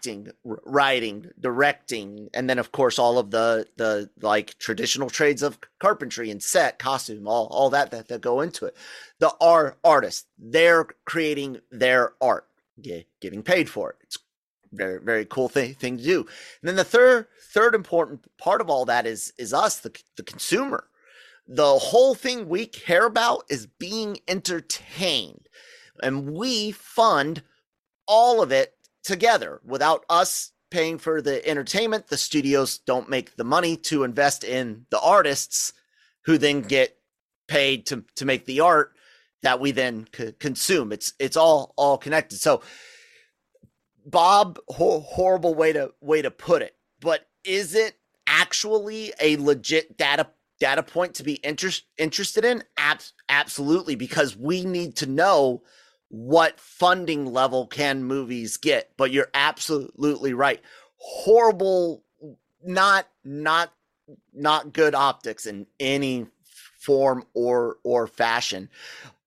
acting, 0.07 0.33
r- 0.49 0.61
writing, 0.65 1.31
directing, 1.41 2.29
and 2.35 2.49
then 2.49 2.59
of 2.59 2.73
course 2.73 2.99
all 2.99 3.19
of 3.19 3.31
the 3.31 3.67
the 3.77 4.09
like 4.21 4.57
traditional 4.59 5.11
trades 5.11 5.43
of 5.43 5.59
carpentry 5.79 6.31
and 6.31 6.43
set, 6.43 6.79
costume, 6.79 7.27
all 7.27 7.47
all 7.49 7.71
that 7.71 7.91
that, 7.91 8.09
that 8.09 8.21
go 8.21 8.41
into 8.41 8.67
it. 8.67 8.77
The 9.19 9.33
art 9.41 9.79
artists, 9.85 10.27
they're 10.39 10.87
creating 11.05 11.61
their 11.71 12.13
art, 12.21 12.47
get, 12.81 13.07
getting 13.21 13.43
paid 13.43 13.69
for 13.69 13.91
it. 13.91 13.97
It's 14.03 14.19
very 14.73 15.01
very 15.01 15.25
cool 15.25 15.49
thing 15.49 15.75
thing 15.75 15.99
to 15.99 16.03
do. 16.03 16.21
And 16.21 16.69
then 16.69 16.77
the 16.77 16.85
third 16.85 17.27
third 17.53 17.75
important 17.75 18.27
part 18.39 18.61
of 18.61 18.71
all 18.71 18.85
that 18.85 19.07
is 19.07 19.33
is 19.39 19.53
us, 19.53 19.81
the 19.81 19.93
the 20.17 20.23
consumer. 20.23 20.89
The 21.49 21.79
whole 21.79 22.17
thing 22.17 22.49
we 22.49 22.67
care 22.67 23.07
about 23.07 23.45
is 23.49 23.69
being 23.69 24.19
entertained, 24.27 25.49
and 26.03 26.33
we 26.33 26.73
fund 26.73 27.43
all 28.09 28.43
of 28.43 28.51
it 28.53 28.76
together. 29.07 29.61
Without 29.65 30.05
us 30.09 30.53
paying 30.71 30.99
for 30.99 31.23
the 31.23 31.47
entertainment 31.49 32.09
the 32.09 32.17
studios 32.17 32.79
don't 32.79 33.09
make 33.09 33.37
the 33.37 33.45
money 33.45 33.77
to 33.77 34.03
invest 34.03 34.43
in 34.43 34.85
the 34.91 35.01
artists 35.01 35.73
who 36.25 36.37
then 36.37 36.61
get 36.61 36.99
paid 37.47 37.87
to 37.87 38.05
to 38.17 38.25
make 38.25 38.45
the 38.47 38.61
art 38.61 38.93
that 39.43 39.61
we 39.61 39.71
then 39.71 40.07
c- 40.15 40.33
consume. 40.33 40.93
It's 40.93 41.13
it's 41.19 41.37
all 41.37 41.73
all 41.77 41.97
connected. 41.97 42.39
So 42.39 42.63
bob 44.05 44.59
ho- 44.69 45.01
horrible 45.01 45.55
way 45.55 45.73
to 45.73 45.93
way 46.01 46.23
to 46.23 46.31
put 46.31 46.63
it 46.63 46.77
but 47.01 47.27
is 47.45 47.75
it 47.75 47.97
actually 48.27 49.13
a 49.21 49.37
legit 49.37 49.97
data 49.97 50.29
data 50.59 50.83
point 50.83 51.15
to 51.15 51.23
be 51.23 51.35
interest, 51.35 51.85
interested 51.99 52.45
in? 52.45 52.65
Abs- 52.77 53.13
absolutely 53.29 53.95
because 53.95 54.37
we 54.37 54.65
need 54.65 54.97
to 54.97 55.07
know 55.07 55.63
what 56.09 56.61
funding 56.61 57.27
level 57.27 57.67
can 57.67 58.05
movies 58.05 58.57
get 58.57 58.91
but 58.97 59.11
you're 59.11 59.31
absolutely 59.35 60.33
right. 60.33 60.61
Horrible 60.99 62.03
not 62.63 63.09
not 63.25 63.73
not 64.33 64.73
good 64.73 64.95
optics 64.95 65.47
in 65.47 65.67
any 65.81 66.27
form 66.79 67.25
or 67.35 67.79
or 67.83 68.07
fashion. 68.07 68.69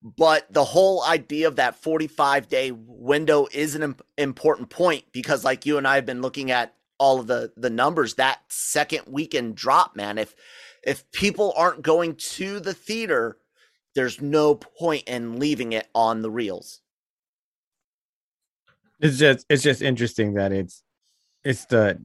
But 0.02 0.48
the 0.52 0.64
whole 0.64 1.04
idea 1.04 1.48
of 1.50 1.58
that 1.58 1.76
45 1.76 2.48
day 2.48 2.72
window 2.72 3.48
is 3.52 3.76
an 3.76 3.96
important 4.18 4.70
point 4.70 5.04
because 5.12 5.44
like 5.44 5.66
you 5.66 5.78
and 5.78 5.88
I 5.88 5.96
have 5.96 6.06
been 6.06 6.22
looking 6.22 6.52
at 6.52 6.76
all 7.00 7.20
of 7.20 7.28
the 7.28 7.52
the 7.58 7.70
numbers 7.70 8.16
that 8.16 8.40
second 8.48 9.04
weekend 9.08 9.56
drop 9.56 9.96
man 9.96 10.18
if 10.18 10.36
if 10.84 11.10
people 11.12 11.54
aren't 11.58 11.82
going 11.82 12.16
to 12.16 12.60
the 12.60 12.74
theater 12.74 13.38
there's 14.00 14.22
no 14.22 14.56
point 14.56 15.04
in 15.08 15.40
leaving 15.40 15.74
it 15.74 15.86
on 15.94 16.22
the 16.22 16.32
reels. 16.32 16.80
It's 19.02 19.18
just 19.18 19.46
it's 19.50 19.62
just 19.62 19.82
interesting 19.82 20.36
that 20.36 20.54
it's 20.54 20.84
it's 21.44 21.66
the 21.66 22.00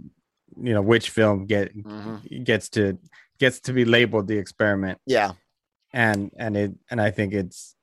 you 0.61 0.75
know 0.75 0.83
which 0.83 1.11
film 1.11 1.47
get 1.47 1.73
Mhm. 1.77 2.45
gets 2.45 2.69
to 2.71 2.99
gets 3.39 3.61
to 3.61 3.73
be 3.73 3.85
labeled 3.85 4.27
the 4.27 4.39
experiment 4.39 4.99
Yeah. 5.07 5.35
and 5.93 6.33
and 6.37 6.57
it 6.57 6.73
and 6.91 7.01
I 7.01 7.13
think 7.13 7.33
it's 7.33 7.77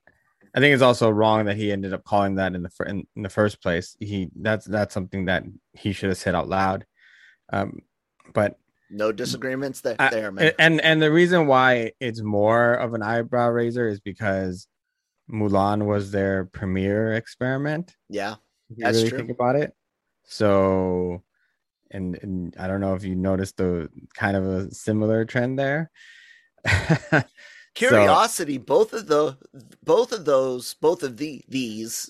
I 0.53 0.59
think 0.59 0.73
it's 0.73 0.83
also 0.83 1.09
wrong 1.09 1.45
that 1.45 1.55
he 1.55 1.71
ended 1.71 1.93
up 1.93 2.03
calling 2.03 2.35
that 2.35 2.53
in 2.53 2.63
the 2.63 2.69
fir- 2.69 2.83
in, 2.85 3.07
in 3.15 3.21
the 3.23 3.29
first 3.29 3.61
place. 3.61 3.95
He 4.01 4.29
that's 4.35 4.65
that's 4.65 4.93
something 4.93 5.23
that 5.27 5.43
he 5.71 5.93
should 5.93 6.09
have 6.09 6.17
said 6.17 6.35
out 6.35 6.49
loud. 6.49 6.85
Um, 7.53 7.79
but 8.33 8.57
No 8.91 9.11
disagreements 9.11 9.81
there, 9.81 9.95
I- 9.99 10.09
there 10.09 10.31
man. 10.31 10.51
and 10.59 10.81
and 10.81 11.01
the 11.01 11.11
reason 11.11 11.47
why 11.47 11.93
it's 11.99 12.21
more 12.21 12.73
of 12.73 12.93
an 12.93 13.01
eyebrow 13.01 13.49
raiser 13.49 13.87
is 13.87 13.99
because 13.99 14.67
Mulan 15.31 15.85
was 15.85 16.11
their 16.11 16.45
premiere 16.45 17.13
experiment. 17.13 17.95
yeah. 18.09 18.35
That's 18.77 18.97
really 18.97 19.09
true. 19.09 19.17
think 19.19 19.31
about 19.31 19.55
it. 19.57 19.73
So, 20.23 21.23
and, 21.89 22.17
and 22.23 22.55
I 22.57 22.67
don't 22.67 22.79
know 22.79 22.95
if 22.95 23.03
you 23.03 23.15
noticed 23.15 23.57
the 23.57 23.89
kind 24.13 24.37
of 24.37 24.45
a 24.45 24.71
similar 24.73 25.25
trend 25.25 25.57
there. 25.59 25.91
So- 27.73 27.87
Curiosity, 27.87 28.57
both 28.57 28.91
of 28.91 29.07
the 29.07 29.37
both 29.85 30.11
of 30.11 30.25
those, 30.25 30.73
both 30.81 31.03
of 31.03 31.15
the 31.15 31.41
these 31.47 32.09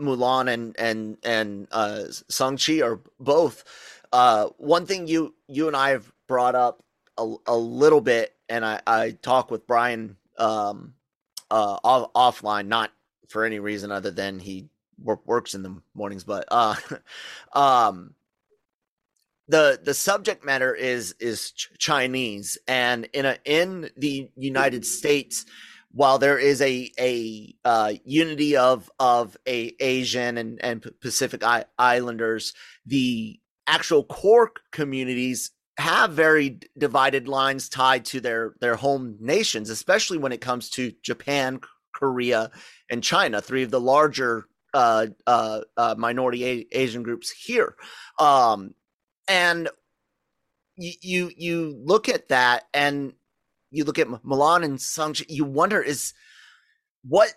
Mulan 0.00 0.50
and 0.50 0.74
and 0.78 1.18
and 1.22 1.68
uh 1.72 2.04
Sung-Chi 2.30 2.80
are 2.80 3.00
both 3.20 3.64
uh 4.14 4.46
one 4.56 4.86
thing 4.86 5.06
you 5.06 5.34
you 5.46 5.66
and 5.68 5.76
I 5.76 5.90
have 5.90 6.10
brought 6.26 6.54
up 6.54 6.84
a, 7.18 7.34
a 7.46 7.56
little 7.56 8.00
bit 8.00 8.34
and 8.48 8.64
I 8.64 8.80
I 8.86 9.10
talk 9.10 9.50
with 9.50 9.66
Brian 9.66 10.16
um 10.38 10.94
uh 11.50 11.78
off, 11.84 12.40
offline 12.40 12.66
not 12.66 12.90
for 13.28 13.44
any 13.44 13.58
reason 13.58 13.90
other 13.92 14.10
than 14.10 14.38
he 14.38 14.68
wor- 15.02 15.20
works 15.24 15.54
in 15.54 15.62
the 15.62 15.80
mornings 15.94 16.24
but 16.24 16.46
uh 16.50 16.74
um 17.58 18.14
the 19.48 19.78
the 19.82 19.94
subject 19.94 20.44
matter 20.44 20.74
is 20.74 21.14
is 21.20 21.52
Ch- 21.52 21.70
Chinese, 21.78 22.56
and 22.66 23.08
in 23.12 23.26
a 23.26 23.36
in 23.44 23.90
the 23.96 24.30
United 24.36 24.86
States, 24.86 25.44
while 25.92 26.18
there 26.18 26.38
is 26.38 26.62
a 26.62 26.90
a 26.98 27.54
uh, 27.64 27.92
unity 28.04 28.56
of 28.56 28.90
of 28.98 29.36
a 29.46 29.74
Asian 29.80 30.38
and 30.38 30.62
and 30.64 30.84
Pacific 31.00 31.44
I- 31.44 31.66
Islanders, 31.78 32.54
the 32.86 33.38
actual 33.66 34.04
core 34.04 34.52
communities 34.70 35.50
have 35.76 36.12
very 36.12 36.60
divided 36.78 37.28
lines 37.28 37.68
tied 37.68 38.04
to 38.06 38.20
their 38.20 38.54
their 38.60 38.76
home 38.76 39.16
nations, 39.20 39.70
especially 39.70 40.18
when 40.18 40.32
it 40.32 40.40
comes 40.40 40.70
to 40.70 40.92
Japan, 41.02 41.60
Korea, 41.92 42.50
and 42.90 43.02
China, 43.02 43.40
three 43.40 43.62
of 43.62 43.70
the 43.70 43.80
larger 43.80 44.46
uh, 44.72 45.06
uh, 45.26 45.60
uh, 45.76 45.94
minority 45.96 46.44
a- 46.44 46.66
Asian 46.72 47.02
groups 47.02 47.30
here. 47.30 47.74
Um, 48.18 48.74
and 49.28 49.68
you, 50.76 50.92
you 51.00 51.30
you 51.36 51.82
look 51.84 52.08
at 52.08 52.28
that 52.28 52.64
and 52.72 53.12
you 53.70 53.84
look 53.84 53.98
at 53.98 54.08
Mulan 54.08 54.64
and 54.64 54.80
Sung 54.80 55.14
you 55.28 55.44
wonder 55.44 55.80
is 55.80 56.12
what 57.06 57.32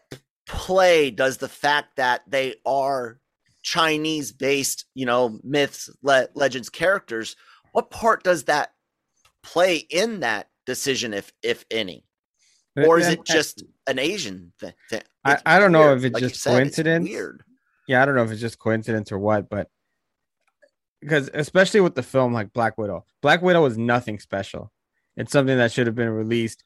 play 0.45 1.11
does 1.11 1.37
the 1.37 1.49
fact 1.49 1.97
that 1.97 2.21
they 2.27 2.55
are 2.65 3.19
Chinese 3.63 4.31
based, 4.31 4.85
you 4.93 5.05
know, 5.05 5.39
myths, 5.43 5.89
le- 6.01 6.29
legends, 6.35 6.69
characters, 6.69 7.35
what 7.71 7.89
part 7.89 8.23
does 8.23 8.45
that 8.45 8.73
play 9.43 9.77
in 9.77 10.19
that 10.21 10.49
decision 10.65 11.13
if 11.13 11.31
if 11.43 11.65
any? 11.71 12.05
Or 12.75 12.99
is 12.99 13.07
it 13.07 13.25
just 13.25 13.63
an 13.87 13.97
Asian 13.97 14.53
thing? 14.59 14.73
I- 15.25 15.41
I 15.45 15.59
don't 15.59 15.71
know 15.71 15.93
if 15.95 16.03
it's 16.03 16.13
Like 16.13 16.21
just 16.21 16.35
said, 16.41 16.51
it's 16.51 16.75
coincidence. 16.75 17.09
weird. 17.09 17.43
yeah, 17.87 18.03
I 18.03 18.05
don't 18.05 18.13
know 18.15 18.23
if 18.23 18.31
it's 18.31 18.39
just 18.41 18.59
coincidence 18.59 19.11
or 19.11 19.17
what, 19.17 19.49
but 19.49 19.69
because 21.01 21.29
especially 21.33 21.81
with 21.81 21.95
the 21.95 22.03
film 22.03 22.33
like 22.33 22.53
Black 22.53 22.77
Widow, 22.77 23.05
Black 23.21 23.41
Widow 23.41 23.63
was 23.63 23.77
nothing 23.77 24.19
special. 24.19 24.71
It's 25.15 25.31
something 25.31 25.57
that 25.57 25.71
should 25.71 25.87
have 25.87 25.95
been 25.95 26.09
released 26.09 26.63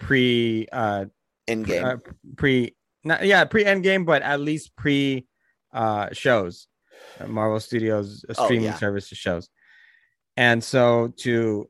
pre 0.00 0.68
uh 0.72 1.06
Endgame. 1.48 1.84
uh, 1.84 1.96
pre 2.36 2.74
not 3.04 3.24
yeah 3.24 3.44
pre 3.44 3.64
Endgame, 3.64 4.04
but 4.04 4.20
at 4.22 4.40
least 4.40 4.76
pre 4.76 5.26
uh 5.72 6.08
shows, 6.12 6.66
Marvel 7.26 7.60
Studios 7.60 8.24
uh, 8.28 8.34
Oh, 8.36 8.44
streaming 8.44 8.66
yeah. 8.66 8.74
service 8.74 9.06
shows, 9.08 9.48
and 10.36 10.62
so 10.62 11.12
to 11.18 11.68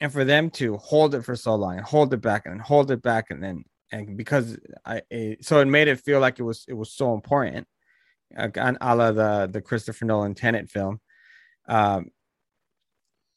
and 0.00 0.12
for 0.12 0.24
them 0.24 0.50
to 0.50 0.76
hold 0.78 1.14
it 1.14 1.22
for 1.24 1.36
so 1.36 1.54
long 1.54 1.76
and 1.76 1.86
hold 1.86 2.12
it 2.12 2.20
back 2.20 2.46
and 2.46 2.60
hold 2.60 2.90
it 2.90 3.02
back 3.02 3.30
and 3.30 3.42
then 3.42 3.64
and 3.92 4.16
because 4.16 4.58
I 4.84 5.02
it, 5.10 5.44
so 5.44 5.60
it 5.60 5.66
made 5.66 5.88
it 5.88 6.00
feel 6.00 6.18
like 6.20 6.38
it 6.38 6.42
was 6.42 6.64
it 6.66 6.74
was 6.74 6.92
so 6.92 7.14
important, 7.14 7.66
uh, 8.36 8.48
on 8.58 8.78
a 8.80 8.96
la 8.96 9.12
the 9.12 9.48
the 9.52 9.60
Christopher 9.60 10.06
Nolan 10.06 10.34
Tenet 10.34 10.70
film, 10.70 10.98
um, 11.68 12.06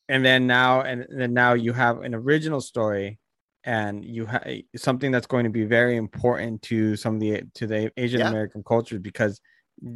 and 0.08 0.23
then 0.25 0.47
now 0.47 0.82
and 0.82 1.06
then 1.10 1.34
now 1.34 1.54
you 1.54 1.73
have 1.73 2.01
an 2.01 2.15
original 2.15 2.62
story 2.62 3.19
and 3.65 4.06
you 4.06 4.25
have 4.28 4.47
something 4.75 5.12
that's 5.12 5.28
going 5.28 5.43
to 5.43 5.49
be 5.49 5.65
very 5.65 5.97
important 5.97 6.62
to 6.62 6.95
some 6.95 7.15
of 7.15 7.19
the 7.19 7.43
to 7.56 7.67
the 7.67 7.91
Asian 7.97 8.21
Yeah. 8.21 8.30
American 8.30 8.63
culture 8.63 8.99
because 8.99 9.41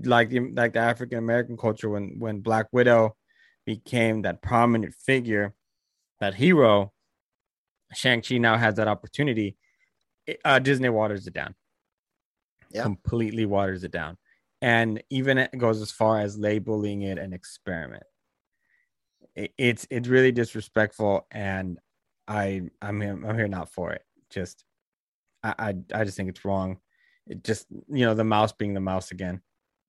like 0.04 0.30
the 0.30 0.40
like 0.52 0.74
the 0.74 0.80
African 0.80 1.20
American 1.20 1.56
culture 1.56 1.90
when 1.90 2.16
when 2.20 2.42
Black 2.42 2.68
Widow 2.74 3.16
became 3.70 4.24
that 4.24 4.42
prominent 4.42 4.96
figure 4.96 5.54
that 6.20 6.34
hero. 6.34 6.92
Shang-Chi 7.94 8.40
now 8.40 8.58
has 8.58 8.74
that 8.78 8.88
opportunity. 8.88 9.58
It- 10.26 10.42
uh, 10.44 10.58
Disney 10.58 10.90
waters 10.90 11.28
it 11.28 11.36
down. 11.36 11.54
Yeah. 12.72 12.82
completely 12.82 13.46
waters 13.46 13.84
it 13.84 13.92
down. 13.92 14.18
And 14.62 15.04
even 15.12 15.38
it 15.38 15.56
goes 15.56 15.82
as 15.84 15.92
far 15.92 16.20
as 16.20 16.36
labeling 16.36 17.04
it 17.04 17.20
an 17.20 17.32
experiment. 17.32 18.04
It, 19.36 19.54
it's 19.58 19.86
it's 19.92 20.08
really 20.08 20.32
disrespectful 20.32 21.28
and 21.32 21.78
i 22.28 22.62
i'm 22.82 23.02
here, 23.02 23.14
i'm 23.26 23.36
here 23.36 23.48
not 23.48 23.70
for 23.70 23.92
it. 23.92 24.04
Just 24.32 24.66
I, 25.44 25.54
I 25.60 26.00
i 26.00 26.04
just 26.04 26.18
think 26.18 26.30
it's 26.30 26.44
wrong. 26.46 26.80
It 27.28 27.44
just 27.44 27.68
you 27.72 28.06
know 28.06 28.16
the 28.16 28.24
mouse 28.24 28.52
being 28.52 28.74
the 28.74 28.80
mouse 28.80 29.12
again. 29.12 29.42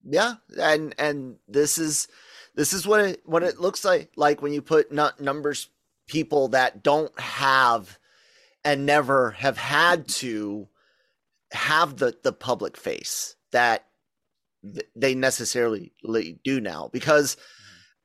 Yeah 0.05 0.35
and 0.59 0.95
and 0.99 1.37
this 1.49 1.77
is 1.79 2.09
this 2.55 2.73
is 2.73 2.87
what 2.87 3.01
it 3.01 3.21
what 3.25 3.43
it 3.43 3.61
looks 3.61 3.85
like 3.85 4.11
like 4.17 4.43
when 4.43 4.53
you 4.53 4.63
put 4.63 4.93
numbers 5.21 5.69
people 6.07 6.49
that 6.49 6.83
don't 6.83 7.19
have 7.19 7.99
and 8.65 8.85
never 8.87 9.31
have 9.33 9.57
had 9.57 10.09
to 10.09 10.69
have 11.53 11.97
the 11.97 12.17
the 12.23 12.33
public 12.33 12.77
face 12.77 13.37
that 13.53 13.87
th- 14.63 14.87
they 14.95 15.15
necessarily 15.15 15.93
do 16.45 16.61
now 16.61 16.89
because 16.93 17.37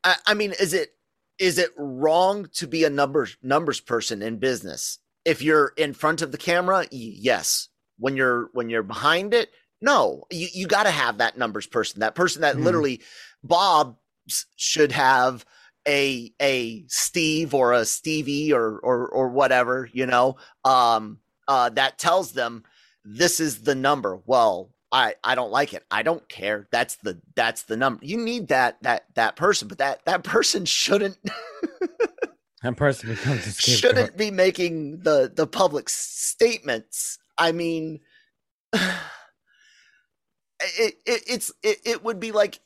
I, 0.03 0.15
I 0.27 0.34
mean, 0.36 0.53
is 0.60 0.73
it 0.73 0.91
is 1.38 1.58
it 1.58 1.71
wrong 1.77 2.47
to 2.53 2.67
be 2.67 2.86
a 2.86 2.89
numbers 2.89 3.36
numbers 3.41 3.79
person 3.81 4.21
in 4.21 4.38
business? 4.38 4.99
If 5.25 5.41
you're 5.41 5.73
in 5.75 5.93
front 5.93 6.21
of 6.21 6.31
the 6.31 6.38
camera, 6.38 6.86
yes. 6.91 7.67
When 7.97 8.15
you're 8.15 8.49
when 8.53 8.69
you're 8.69 8.84
behind 8.84 9.34
it, 9.34 9.49
no. 9.81 10.23
You 10.31 10.47
you 10.53 10.67
got 10.67 10.84
to 10.84 10.91
have 10.91 11.17
that 11.17 11.38
numbers 11.38 11.67
person. 11.67 11.99
That 12.01 12.15
person 12.15 12.41
that 12.43 12.55
Mhm. 12.55 12.63
literally 12.63 13.01
Bob 13.43 13.97
should 14.55 14.91
have 14.91 15.45
a 15.88 16.33
a 16.41 16.85
Steve 16.88 17.53
or 17.53 17.73
a 17.73 17.85
Stevie 17.85 18.53
or 18.53 18.79
or 18.79 19.07
or 19.07 19.29
whatever, 19.29 19.89
you 19.91 20.05
know, 20.05 20.38
um 20.63 21.19
uh 21.47 21.69
that 21.69 21.97
tells 21.97 22.31
them 22.33 22.63
this 23.03 23.39
is 23.39 23.61
the 23.61 23.75
number. 23.75 24.19
Well, 24.25 24.71
I 24.91 25.15
I 25.23 25.35
don't 25.35 25.51
like 25.51 25.73
it. 25.73 25.85
I 25.91 26.03
don't 26.03 26.27
care. 26.27 26.67
That's 26.71 26.95
the 26.95 27.21
that's 27.35 27.63
the 27.63 27.77
number. 27.77 28.03
You 28.05 28.17
need 28.17 28.47
that 28.47 28.81
that 28.81 29.05
that 29.15 29.35
person, 29.35 29.67
but 29.67 29.77
that 29.77 30.05
that 30.05 30.23
person 30.23 30.65
shouldn't 30.65 31.17
That 32.65 32.77
person 32.77 33.09
becomes 33.11 33.45
a 33.45 33.53
shouldn't 33.53 34.17
be 34.17 34.31
making 34.31 35.01
the 35.01 35.31
the 35.33 35.45
public 35.45 35.88
statements. 35.88 37.19
I 37.38 37.51
mean, 37.51 37.99
it, 38.73 38.95
it 40.79 40.95
it's 41.05 41.51
it, 41.61 41.77
it 41.85 42.03
would 42.03 42.19
be 42.19 42.31
like 42.31 42.59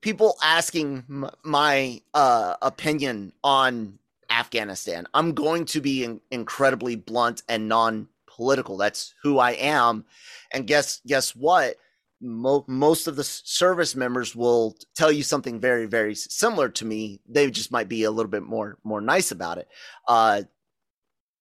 people 0.00 0.36
asking 0.42 1.04
m- 1.08 1.30
my 1.44 2.00
uh, 2.14 2.56
opinion 2.62 3.32
on 3.44 3.98
Afghanistan. 4.30 5.06
I'm 5.14 5.32
going 5.34 5.64
to 5.66 5.80
be 5.80 6.04
in, 6.04 6.20
incredibly 6.30 6.96
blunt 6.96 7.42
and 7.48 7.68
non-political. 7.68 8.76
That's 8.76 9.14
who 9.22 9.38
I 9.38 9.52
am. 9.52 10.04
And 10.52 10.66
guess 10.66 11.00
guess 11.06 11.34
what? 11.34 11.76
Mo- 12.20 12.64
most 12.66 13.06
of 13.06 13.16
the 13.16 13.24
service 13.24 13.94
members 13.94 14.34
will 14.34 14.76
tell 14.96 15.12
you 15.12 15.22
something 15.22 15.60
very 15.60 15.86
very 15.86 16.14
similar 16.14 16.68
to 16.70 16.84
me. 16.84 17.20
They 17.28 17.50
just 17.50 17.70
might 17.70 17.88
be 17.88 18.04
a 18.04 18.10
little 18.10 18.30
bit 18.30 18.42
more 18.42 18.78
more 18.84 19.00
nice 19.00 19.30
about 19.30 19.58
it. 19.58 19.68
Uh, 20.08 20.42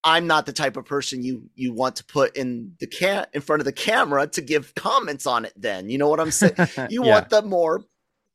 I'm 0.04 0.28
not 0.28 0.46
the 0.46 0.54
type 0.54 0.78
of 0.78 0.86
person 0.86 1.24
you 1.24 1.50
you 1.56 1.74
want 1.74 1.96
to 1.96 2.04
put 2.06 2.36
in 2.38 2.74
the 2.80 2.86
can 2.88 3.26
in 3.34 3.42
front 3.42 3.62
of 3.62 3.66
the 3.66 3.72
camera 3.74 4.28
to 4.28 4.42
give 4.42 4.76
comments 4.76 5.26
on 5.26 5.46
it. 5.46 5.54
Then 5.56 5.90
you 5.90 5.98
know 5.98 6.10
what 6.10 6.20
I'm 6.20 6.32
saying. 6.32 6.56
You 6.90 7.04
Yeah. 7.04 7.12
want 7.14 7.30
the 7.30 7.42
more 7.42 7.82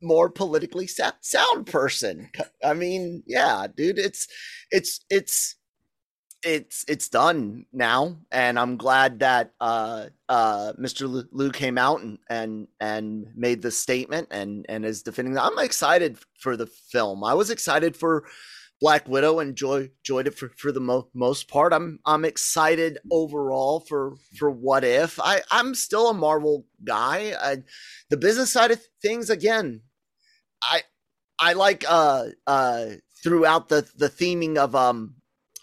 more 0.03 0.31
politically 0.31 0.87
sound 0.87 1.67
person. 1.67 2.31
I 2.65 2.75
mean, 2.75 3.23
yeah, 3.27 3.67
dude, 3.75 3.99
it's 3.99 4.27
it's 4.71 5.01
it's 5.11 5.57
it's 6.43 6.85
it's 6.89 7.09
done 7.09 7.67
now, 7.73 8.17
and 8.33 8.59
I'm 8.59 8.77
glad 8.77 9.21
that 9.21 9.53
uh 9.61 10.07
uh 10.29 10.73
Mr. 10.81 11.27
Liu 11.33 11.51
came 11.51 11.77
out 11.79 12.01
and 12.01 12.19
and 12.29 12.69
and 12.81 13.27
made 13.37 13.63
the 13.63 13.71
statement 13.71 14.29
and 14.31 14.65
and 14.69 14.85
is 14.85 15.03
defending 15.03 15.35
that. 15.35 15.45
I'm 15.45 15.59
excited 15.59 16.19
for 16.39 16.57
the 16.57 16.67
film. 16.67 17.25
I 17.25 17.35
was 17.35 17.51
excited 17.51 17.97
for 17.97 18.25
Black 18.81 19.07
Widow 19.07 19.41
and 19.41 19.51
enjoy, 19.51 19.91
enjoyed 19.99 20.27
it 20.27 20.35
for, 20.35 20.49
for 20.57 20.73
the 20.73 20.81
mo- 20.81 21.09
most 21.13 21.49
part. 21.49 21.73
I'm 21.73 22.01
I'm 22.07 22.25
excited 22.25 22.99
overall 23.13 23.81
for 23.81 24.15
for 24.39 24.51
What 24.51 24.85
If. 24.85 25.21
I 25.21 25.43
I'm 25.51 25.75
still 25.75 26.09
a 26.09 26.15
Marvel 26.15 26.65
guy. 26.83 27.35
I, 27.39 27.59
the 28.09 28.17
business 28.17 28.51
side 28.51 28.71
of 28.71 28.81
things 29.03 29.29
again. 29.29 29.83
I 30.63 30.83
I 31.39 31.53
like 31.55 31.85
uh 31.89 32.27
uh 32.47 32.87
throughout 33.23 33.69
the 33.69 33.89
the 33.97 34.09
theming 34.09 34.57
of 34.57 34.75
um 34.75 35.17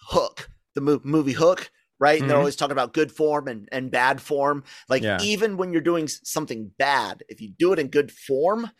Hook, 0.10 0.50
the 0.76 0.82
mo- 0.82 1.02
movie 1.04 1.34
Hook, 1.34 1.70
right? 2.00 2.20
And 2.22 2.30
they're 2.30 2.38
always 2.38 2.56
talking 2.56 2.72
about 2.72 2.94
good 2.94 3.12
form 3.12 3.48
and 3.48 3.68
and 3.72 3.92
bad 3.92 4.22
form. 4.22 4.64
Like 4.90 5.04
Yeah. 5.04 5.20
even 5.20 5.58
when 5.58 5.72
you're 5.74 5.82
doing 5.82 6.08
something 6.08 6.72
bad, 6.78 7.24
if 7.30 7.42
you 7.42 7.50
do 7.58 7.74
it 7.74 7.80
in 7.80 7.88
good 7.90 8.12
form, 8.12 8.72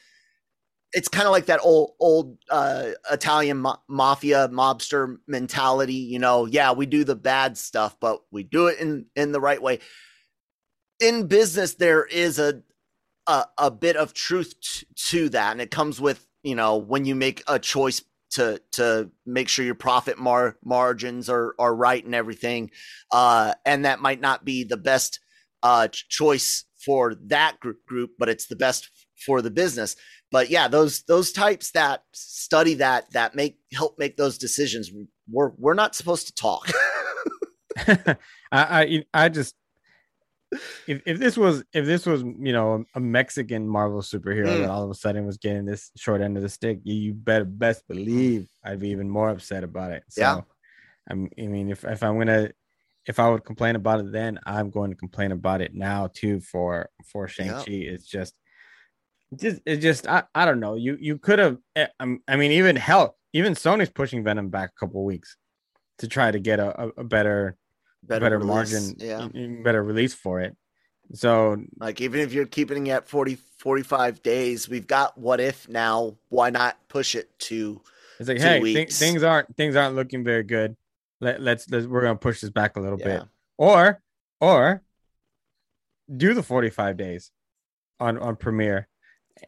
it's 0.94 1.10
kind 1.10 1.28
of 1.28 1.32
like 1.32 1.48
that 1.48 1.60
old 1.64 1.92
old 2.00 2.38
uh 2.50 2.92
Italian 3.12 3.58
ma- 3.58 3.78
mafia 3.88 4.48
mobster 4.50 5.18
mentality, 5.28 5.94
you 5.96 6.20
know. 6.20 6.46
Yeah, 6.46 6.72
we 6.72 6.86
do 6.86 7.04
the 7.04 7.16
bad 7.16 7.58
stuff, 7.58 7.98
but 8.00 8.22
we 8.32 8.44
do 8.44 8.68
it 8.68 8.80
in 8.80 9.06
in 9.16 9.32
the 9.32 9.42
right 9.42 9.62
way. 9.62 9.80
In 11.00 11.28
business 11.28 11.76
there 11.76 12.06
is 12.06 12.40
a 12.40 12.64
a, 13.28 13.46
a 13.58 13.72
bit 13.72 13.96
of 13.96 14.14
truth 14.14 14.54
t- 14.62 14.88
to 14.96 15.30
that 15.30 15.52
and 15.52 15.62
it 15.62 15.72
comes 15.72 16.00
with, 16.00 16.26
you 16.44 16.56
know, 16.56 16.78
when 16.78 17.06
you 17.06 17.16
make 17.16 17.44
a 17.48 17.60
choice 17.60 18.02
to 18.30 18.62
to 18.74 19.10
make 19.26 19.48
sure 19.48 19.64
your 19.64 19.76
profit 19.76 20.18
mar- 20.18 20.58
margins 20.64 21.30
are 21.30 21.56
are 21.60 21.76
right 21.76 22.04
and 22.04 22.16
everything. 22.16 22.72
Uh 23.12 23.54
and 23.66 23.86
that 23.86 24.02
might 24.02 24.20
not 24.20 24.44
be 24.44 24.64
the 24.64 24.78
best 24.78 25.20
uh 25.64 25.88
choice 25.92 26.66
for 26.86 27.16
that 27.28 27.60
group 27.60 27.86
group, 27.86 28.12
but 28.20 28.30
it's 28.30 28.48
the 28.48 28.56
best 28.56 28.90
for 29.26 29.42
the 29.42 29.50
business 29.52 29.96
but 30.32 30.50
yeah 30.50 30.68
those 30.68 31.04
those 31.04 31.32
types 31.32 31.72
that 31.72 32.04
study 32.14 32.76
that 32.76 33.10
that 33.12 33.36
make 33.36 33.58
help 33.74 33.98
make 33.98 34.18
those 34.18 34.38
decisions 34.38 34.92
we're 35.30 35.52
we're 35.58 35.74
not 35.74 35.96
supposed 35.96 36.28
to 36.28 36.34
talk 36.34 36.70
I, 37.88 38.16
I 38.52 39.04
I 39.14 39.30
just 39.30 39.56
if, 40.88 41.02
if 41.06 41.20
this 41.20 41.38
was 41.38 41.64
if 41.74 41.86
this 41.86 42.06
was 42.06 42.22
you 42.24 42.54
know 42.54 42.86
a 42.96 43.00
Mexican 43.00 43.68
Marvel 43.68 44.02
superhero 44.02 44.48
Mm. 44.48 44.60
that 44.62 44.70
all 44.70 44.84
of 44.84 44.90
a 44.90 44.96
sudden 44.96 45.26
was 45.26 45.38
getting 45.38 45.66
this 45.66 45.92
short 45.98 46.22
end 46.22 46.38
of 46.38 46.44
the 46.44 46.50
stick, 46.50 46.80
you, 46.84 46.96
you 46.96 47.14
better 47.14 47.46
best 47.46 47.88
believe 47.88 48.48
I'd 48.64 48.80
be 48.80 48.90
even 48.90 49.10
more 49.10 49.30
upset 49.30 49.64
about 49.64 49.92
it. 49.92 50.04
So, 50.10 50.22
Yeah. 50.22 50.42
I'm, 51.10 51.30
I 51.40 51.48
mean, 51.48 51.70
if 51.70 51.84
if 51.86 52.04
I'm 52.04 52.18
gonna 52.18 52.52
if 53.06 53.20
I 53.20 53.30
would 53.30 53.46
complain 53.46 53.76
about 53.78 54.02
it 54.02 54.12
then, 54.12 54.40
I'm 54.46 54.70
going 54.70 54.90
to 54.92 54.98
complain 54.98 55.32
about 55.32 55.62
it 55.62 55.74
now 55.74 56.10
too 56.14 56.40
for 56.42 56.90
for 57.06 57.28
Shang 57.28 57.50
Chi. 57.66 57.72
It's 57.72 58.06
just 58.06 58.34
just 59.36 59.62
it 59.66 59.78
just 59.78 60.08
I, 60.08 60.24
I 60.36 60.46
don't 60.46 60.60
know. 60.60 60.76
You 60.76 60.98
you 61.00 61.18
could 61.18 61.40
have 61.40 61.58
I, 61.76 61.90
I 62.28 62.36
mean 62.36 62.52
even 62.52 62.76
hell 62.76 63.18
even 63.34 63.54
Sony's 63.54 63.90
pushing 63.90 64.24
Venom 64.24 64.50
back 64.50 64.72
a 64.76 64.80
couple 64.80 65.04
weeks 65.04 65.36
to 66.00 66.08
try 66.08 66.32
to 66.32 66.40
get 66.40 66.60
a, 66.60 66.84
a, 66.84 66.88
a 66.98 67.04
better 67.04 67.58
better, 68.04 68.38
release, 68.38 68.48
margin, 68.48 68.96
yeah 68.98 69.28
better 69.64 69.84
release 69.84 70.14
for 70.14 70.42
it. 70.42 70.56
So 71.14 71.58
like 71.80 72.02
even 72.02 72.20
if 72.22 72.34
you're 72.34 72.46
keeping 72.46 72.88
it 72.88 72.92
at 72.92 73.08
40 73.08 73.36
45 73.60 74.22
days 74.22 74.68
we've 74.68 74.88
got 74.88 75.18
what 75.18 75.40
if 75.40 75.70
now 75.70 76.18
why 76.30 76.50
not 76.50 76.78
push 76.90 77.16
it 77.16 77.38
to 77.40 77.82
it's 78.20 78.30
like, 78.30 78.40
hey, 78.40 78.60
weeks. 78.60 78.98
things 78.98 79.24
aren't 79.24 79.56
things 79.56 79.76
aren't 79.76 79.96
looking 79.96 80.24
very 80.24 80.44
good. 80.44 80.76
Let, 81.22 81.42
let's 81.42 81.70
let's 81.70 81.86
we're 81.86 82.02
gonna 82.02 82.16
push 82.16 82.42
this 82.42 82.50
back 82.50 82.76
a 82.76 82.80
little 82.80 83.00
yeah 83.00 83.06
bit, 83.06 83.24
or 83.58 84.02
or 84.42 84.84
do 86.16 86.34
the 86.34 86.44
forty 86.44 86.70
five 86.70 86.98
days 86.98 87.32
on 88.00 88.18
on 88.18 88.36
Premiere, 88.36 88.88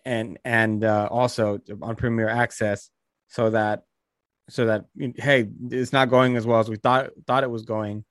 and 0.05 0.37
and 0.45 0.83
uh, 0.83 1.07
also 1.09 1.59
on 1.81 1.95
Premier 1.95 2.27
Access, 2.29 2.89
so 3.27 3.51
that 3.51 3.83
so 4.49 4.65
that 4.67 4.85
hey, 5.17 5.47
it's 5.69 5.93
not 5.93 6.09
going 6.09 6.35
as 6.35 6.45
well 6.45 6.59
as 6.59 6.69
we 6.69 6.77
thought 6.77 7.09
thought 7.25 7.43
it 7.43 7.51
was 7.51 7.63
going. 7.65 8.05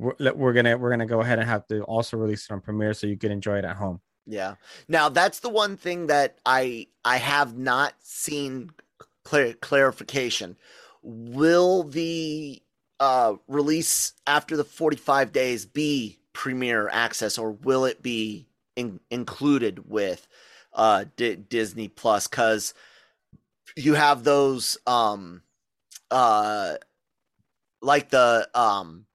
We're, 0.00 0.32
we're 0.32 0.52
gonna 0.54 0.78
we're 0.78 0.90
gonna 0.90 1.04
go 1.06 1.20
ahead 1.20 1.38
and 1.38 1.48
have 1.48 1.66
to 1.68 1.82
also 1.82 2.16
release 2.16 2.46
it 2.46 2.52
on 2.52 2.60
Premiere 2.62 2.94
so 2.94 3.06
you 3.06 3.18
can 3.18 3.30
enjoy 3.30 3.58
it 3.58 3.66
at 3.66 3.76
home. 3.76 4.00
Yeah. 4.26 4.54
Now 4.88 5.10
that's 5.10 5.40
the 5.40 5.50
one 5.50 5.76
thing 5.76 6.06
that 6.06 6.38
I 6.46 6.86
I 7.04 7.18
have 7.18 7.58
not 7.58 7.94
seen 8.00 8.70
clarification. 9.24 10.56
Will 11.02 11.82
the 11.82 12.62
uh 12.98 13.34
release 13.46 14.14
after 14.26 14.56
the 14.56 14.64
45 14.64 15.32
days 15.32 15.66
be 15.66 16.18
premier 16.32 16.88
access 16.88 17.36
or 17.36 17.52
will 17.52 17.84
it 17.84 18.02
be 18.02 18.46
in, 18.76 19.00
included 19.10 19.90
with 19.90 20.26
uh 20.72 21.04
D- 21.16 21.36
Disney 21.36 21.88
Plus 21.88 22.26
cuz 22.26 22.72
you 23.76 23.94
have 23.94 24.24
those 24.24 24.78
um 24.86 25.42
uh 26.10 26.76
like 27.82 28.08
the 28.10 28.48
um 28.54 29.06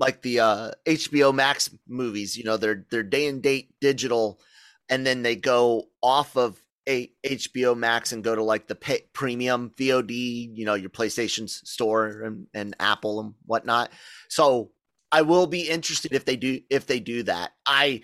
like 0.00 0.22
the 0.22 0.40
uh 0.40 0.70
HBO 0.86 1.32
Max 1.32 1.70
movies, 1.86 2.36
you 2.36 2.42
know, 2.42 2.56
they're 2.56 2.84
they're 2.90 3.04
day 3.04 3.28
and 3.28 3.42
date 3.42 3.74
digital 3.80 4.40
and 4.88 5.06
then 5.06 5.22
they 5.22 5.36
go 5.36 5.84
off 6.02 6.36
of 6.36 6.60
a 6.88 7.10
HBO 7.24 7.76
Max 7.76 8.12
and 8.12 8.24
go 8.24 8.34
to 8.34 8.42
like 8.42 8.66
the 8.66 8.74
pay, 8.74 9.02
premium 9.12 9.70
VOD, 9.78 10.56
you 10.56 10.64
know, 10.64 10.74
your 10.74 10.90
PlayStation 10.90 11.48
store 11.48 12.22
and, 12.22 12.46
and 12.52 12.74
Apple 12.80 13.20
and 13.20 13.34
whatnot. 13.46 13.90
So 14.28 14.72
I 15.12 15.22
will 15.22 15.46
be 15.46 15.68
interested 15.68 16.12
if 16.12 16.24
they 16.24 16.36
do 16.36 16.60
if 16.68 16.86
they 16.86 16.98
do 16.98 17.22
that. 17.24 17.52
I 17.64 18.02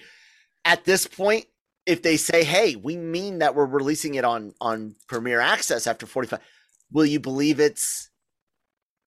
at 0.64 0.84
this 0.84 1.06
point, 1.06 1.46
if 1.86 2.02
they 2.02 2.16
say, 2.16 2.44
"Hey, 2.44 2.76
we 2.76 2.96
mean 2.96 3.38
that 3.40 3.54
we're 3.54 3.66
releasing 3.66 4.14
it 4.14 4.24
on 4.24 4.54
on 4.60 4.94
Premier 5.08 5.40
Access 5.40 5.86
after 5.86 6.06
45," 6.06 6.40
will 6.92 7.06
you 7.06 7.20
believe 7.20 7.58
it's 7.58 8.10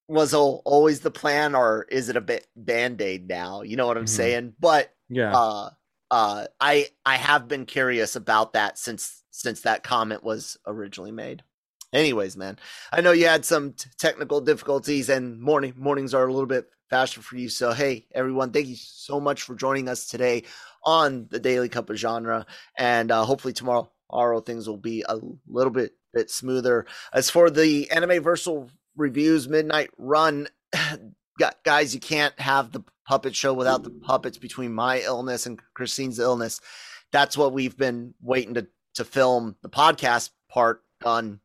was 0.09 0.33
always 0.33 1.01
the 1.01 1.11
plan, 1.11 1.55
or 1.55 1.85
is 1.89 2.09
it 2.09 2.17
a 2.17 2.21
bit 2.21 2.47
band 2.55 3.01
aid 3.01 3.27
now? 3.27 3.61
You 3.61 3.77
know 3.77 3.87
what 3.87 3.97
I'm 3.97 4.05
Mhm. 4.05 4.09
saying? 4.09 4.55
But 4.59 4.93
Yeah. 5.07 5.35
uh, 5.35 5.69
uh, 6.11 6.47
I 6.59 6.87
I 7.05 7.15
have 7.17 7.47
been 7.47 7.65
curious 7.65 8.15
about 8.15 8.53
that 8.53 8.77
since 8.79 9.23
since 9.31 9.61
that 9.61 9.83
comment 9.83 10.23
was 10.23 10.57
originally 10.65 11.11
made. 11.11 11.43
Anyways, 11.93 12.35
man, 12.35 12.57
I 12.91 13.01
know 13.01 13.11
you 13.11 13.27
had 13.27 13.45
some 13.45 13.73
t- 13.73 13.89
technical 13.97 14.41
difficulties, 14.41 15.09
and 15.09 15.39
morning 15.39 15.73
mornings 15.77 16.13
are 16.13 16.27
a 16.27 16.33
little 16.33 16.47
bit 16.47 16.69
faster 16.89 17.21
for 17.21 17.37
you. 17.37 17.47
So 17.49 17.71
hey, 17.71 18.07
everyone, 18.15 18.51
thank 18.51 18.67
you 18.67 18.75
so 18.75 19.19
much 19.19 19.43
for 19.43 19.53
joining 19.55 19.87
us 19.87 20.07
today 20.07 20.43
on 20.83 21.27
the 21.29 21.39
Daily 21.39 21.69
Cup 21.69 21.89
of 21.91 21.97
Genre, 21.97 22.45
and 22.77 23.11
uh, 23.11 23.23
hopefully 23.23 23.53
tomorrow. 23.53 23.91
Tomorrow 24.11 24.41
things 24.41 24.67
will 24.67 24.77
be 24.77 25.05
a 25.07 25.19
little 25.47 25.71
bit 25.71 25.93
bit 26.13 26.31
smoother. 26.31 26.87
As 27.13 27.29
for 27.29 27.51
the 27.51 27.91
Anime 27.91 28.23
Versal 28.23 28.71
reviews 28.99 29.47
midnight 29.47 29.89
run, 29.97 30.47
guys, 31.63 31.93
you 31.93 31.99
can't 31.99 32.39
have 32.39 32.71
the 32.71 32.83
puppet 33.07 33.35
show 33.35 33.53
without 33.53 33.83
the 33.83 33.89
puppets 33.89 34.37
between 34.37 34.73
my 34.73 34.99
illness 34.99 35.45
and 35.45 35.59
Christine's 35.73 36.19
illness. 36.19 36.61
That's 37.11 37.37
what 37.37 37.53
we've 37.53 37.77
been 37.77 38.13
waiting 38.21 38.53
to 38.55 38.67
to 38.95 39.05
film 39.05 39.55
the 39.61 39.69
podcast 39.69 40.31
part 40.49 40.83
done 40.99 41.39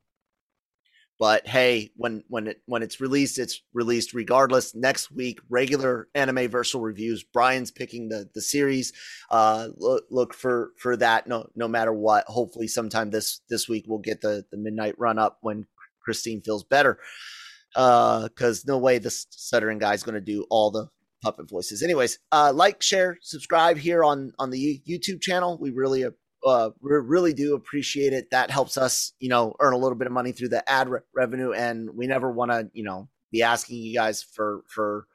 but 1.18 1.46
hey, 1.46 1.92
when 1.96 2.24
when 2.28 2.48
it 2.48 2.60
when 2.66 2.82
it's 2.82 3.00
released, 3.00 3.38
it's 3.38 3.62
released 3.72 4.14
regardless. 4.14 4.74
Next 4.74 5.12
week, 5.12 5.38
regular 5.48 6.08
anime 6.14 6.48
versal 6.48 6.82
reviews. 6.82 7.22
Brian's 7.22 7.70
picking 7.70 8.08
the 8.08 8.28
the 8.34 8.40
series. 8.40 8.92
Uh, 9.30 9.68
look 9.76 10.04
look 10.10 10.34
for 10.34 10.72
for 10.76 10.96
that. 10.96 11.28
No 11.28 11.48
no 11.54 11.68
matter 11.68 11.92
what. 11.92 12.24
Hopefully, 12.26 12.66
sometime 12.66 13.10
this 13.10 13.40
this 13.48 13.68
week 13.68 13.84
we'll 13.86 14.00
get 14.00 14.22
the 14.22 14.44
the 14.50 14.56
midnight 14.56 14.96
run 14.98 15.18
up 15.18 15.38
when 15.40 15.66
Christine 16.00 16.42
feels 16.42 16.64
better. 16.64 16.98
Uh, 17.74 18.28
because 18.28 18.64
no 18.66 18.78
way 18.78 18.98
this 18.98 19.26
stuttering 19.30 19.78
guy's 19.78 20.02
going 20.02 20.14
to 20.14 20.20
do 20.20 20.46
all 20.48 20.70
the 20.70 20.88
puppet 21.22 21.48
voices. 21.48 21.82
Anyways, 21.82 22.18
uh, 22.30 22.52
like, 22.54 22.82
share, 22.82 23.18
subscribe 23.22 23.78
here 23.78 24.04
on 24.04 24.32
on 24.38 24.50
the 24.50 24.82
YouTube 24.88 25.20
channel. 25.20 25.58
We 25.60 25.70
really 25.70 26.04
uh, 26.46 26.70
we 26.80 26.90
really 26.90 27.32
do 27.32 27.54
appreciate 27.54 28.12
it. 28.12 28.30
That 28.30 28.50
helps 28.50 28.76
us, 28.76 29.12
you 29.18 29.28
know, 29.28 29.54
earn 29.60 29.72
a 29.72 29.78
little 29.78 29.96
bit 29.96 30.06
of 30.06 30.12
money 30.12 30.32
through 30.32 30.50
the 30.50 30.68
ad 30.70 30.88
re- 30.88 31.00
revenue, 31.14 31.52
and 31.52 31.90
we 31.94 32.06
never 32.06 32.30
want 32.30 32.50
to, 32.50 32.70
you 32.72 32.84
know, 32.84 33.08
be 33.32 33.42
asking 33.42 33.78
you 33.78 33.94
guys 33.94 34.22
for 34.22 34.62
for 34.68 35.06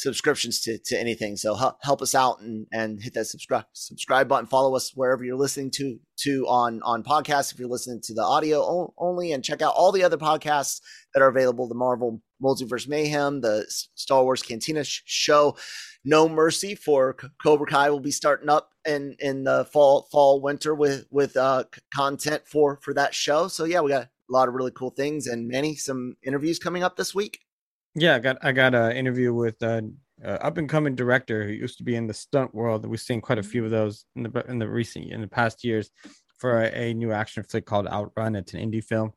subscriptions 0.00 0.60
to 0.62 0.78
to 0.86 0.98
anything. 0.98 1.36
So 1.36 1.54
help, 1.54 1.76
help 1.82 2.02
us 2.02 2.14
out 2.14 2.40
and 2.40 2.66
and 2.72 3.00
hit 3.02 3.14
that 3.14 3.26
subscribe 3.26 3.66
subscribe 3.72 4.28
button. 4.28 4.46
Follow 4.46 4.74
us 4.74 4.92
wherever 4.94 5.24
you're 5.24 5.36
listening 5.36 5.70
to 5.72 5.98
to 6.20 6.46
on 6.48 6.80
on 6.82 7.02
podcasts. 7.02 7.52
If 7.52 7.58
you're 7.58 7.68
listening 7.68 8.00
to 8.04 8.14
the 8.14 8.22
audio 8.22 8.92
only, 8.98 9.32
and 9.32 9.44
check 9.44 9.62
out 9.62 9.74
all 9.76 9.92
the 9.92 10.02
other 10.02 10.16
podcasts 10.16 10.80
that 11.14 11.22
are 11.22 11.28
available: 11.28 11.68
the 11.68 11.74
Marvel 11.74 12.22
Multiverse 12.42 12.88
Mayhem, 12.88 13.40
the 13.40 13.66
Star 13.94 14.24
Wars 14.24 14.42
Cantina 14.42 14.84
sh- 14.84 15.02
show. 15.04 15.56
No 16.02 16.28
Mercy 16.28 16.74
for 16.74 17.14
Cobra 17.42 17.66
Kai 17.66 17.90
will 17.90 18.00
be 18.00 18.10
starting 18.10 18.48
up 18.48 18.70
in 18.86 19.16
in 19.20 19.44
the 19.44 19.66
fall 19.66 20.08
fall 20.10 20.40
winter 20.40 20.74
with 20.74 21.06
with 21.10 21.36
uh 21.36 21.64
content 21.94 22.42
for 22.46 22.78
for 22.82 22.94
that 22.94 23.14
show. 23.14 23.48
So 23.48 23.64
yeah, 23.64 23.80
we 23.80 23.90
got 23.90 24.04
a 24.04 24.32
lot 24.32 24.48
of 24.48 24.54
really 24.54 24.70
cool 24.70 24.90
things 24.90 25.26
and 25.26 25.48
many 25.48 25.74
some 25.74 26.16
interviews 26.24 26.58
coming 26.58 26.82
up 26.82 26.96
this 26.96 27.14
week. 27.14 27.40
Yeah, 28.00 28.14
I 28.14 28.18
got 28.18 28.38
I 28.40 28.52
got 28.52 28.74
an 28.74 28.96
interview 28.96 29.34
with 29.34 29.60
an 29.60 29.94
uh 30.24 30.38
up 30.40 30.56
and 30.56 30.66
coming 30.66 30.94
director 30.94 31.44
who 31.44 31.52
used 31.52 31.76
to 31.76 31.84
be 31.84 31.96
in 31.96 32.06
the 32.06 32.14
stunt 32.14 32.54
world. 32.54 32.86
We've 32.86 32.98
seen 32.98 33.20
quite 33.20 33.38
a 33.38 33.42
few 33.42 33.62
of 33.62 33.70
those 33.70 34.06
in 34.16 34.22
the 34.22 34.44
in 34.48 34.58
the 34.58 34.70
recent 34.70 35.12
in 35.12 35.20
the 35.20 35.28
past 35.28 35.62
years 35.62 35.90
for 36.38 36.62
a, 36.62 36.68
a 36.74 36.94
new 36.94 37.12
action 37.12 37.42
flick 37.42 37.66
called 37.66 37.86
Outrun. 37.88 38.36
It's 38.36 38.54
an 38.54 38.60
indie 38.60 38.82
film. 38.82 39.12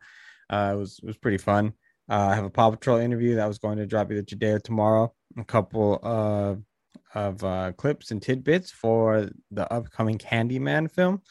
Uh, 0.49 0.71
it 0.73 0.77
was 0.77 0.99
it 1.01 1.07
was 1.07 1.15
pretty 1.15 1.38
fun. 1.38 1.71
Uh, 2.09 2.27
I 2.31 2.36
have 2.36 2.43
a 2.43 2.49
Paw 2.49 2.71
Patrol 2.71 2.97
interview 2.97 3.36
that 3.36 3.47
was 3.47 3.57
going 3.57 3.77
to 3.77 3.86
drop 3.86 4.11
either 4.11 4.21
today 4.21 4.51
or 4.51 4.59
tomorrow. 4.59 5.13
A 5.38 5.45
couple 5.45 5.99
uh, 6.03 6.55
of 7.17 7.41
uh, 7.41 7.71
clips 7.77 8.11
and 8.11 8.21
tidbits 8.21 8.69
for 8.69 9.29
the 9.49 9.71
upcoming 9.71 10.17
Candyman 10.17 10.91
film, 10.91 11.21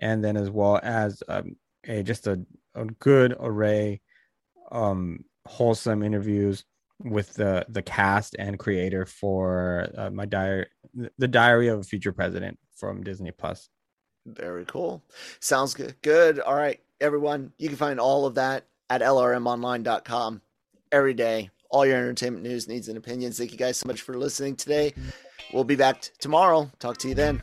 and 0.00 0.24
then 0.24 0.36
as 0.36 0.50
well 0.50 0.80
as 0.82 1.22
um, 1.28 1.54
a 1.86 2.02
just 2.02 2.26
a, 2.26 2.40
a 2.74 2.86
good 2.86 3.36
array, 3.38 4.00
um, 4.72 5.20
wholesome 5.46 6.02
interviews 6.02 6.64
with 7.00 7.34
the 7.34 7.64
the 7.68 7.82
cast 7.82 8.36
and 8.38 8.58
creator 8.58 9.06
for 9.06 9.88
uh, 9.96 10.10
my 10.10 10.26
diary, 10.26 10.66
the 11.18 11.28
Diary 11.28 11.68
of 11.68 11.80
a 11.80 11.84
Future 11.84 12.12
President 12.12 12.58
from 12.76 13.02
Disney 13.02 13.30
Plus. 13.30 13.68
Very 14.26 14.64
cool. 14.66 15.02
Sounds 15.40 15.74
good. 15.74 15.94
Good. 16.02 16.40
All 16.40 16.54
right, 16.54 16.80
everyone. 17.00 17.52
You 17.58 17.68
can 17.68 17.76
find 17.76 18.00
all 18.00 18.26
of 18.26 18.34
that 18.34 18.66
at 18.90 19.00
lrmonline.com 19.00 20.42
every 20.90 21.14
day 21.14 21.50
all 21.70 21.86
your 21.86 21.96
entertainment 21.96 22.44
news, 22.44 22.68
needs, 22.68 22.88
and 22.88 22.96
opinions. 22.96 23.38
Thank 23.38 23.52
you 23.52 23.58
guys 23.58 23.76
so 23.76 23.86
much 23.86 24.02
for 24.02 24.16
listening 24.16 24.56
today. 24.56 24.94
We'll 25.52 25.64
be 25.64 25.76
back 25.76 26.02
t- 26.02 26.10
tomorrow. 26.18 26.70
Talk 26.78 26.98
to 26.98 27.08
you 27.08 27.14
then. 27.14 27.42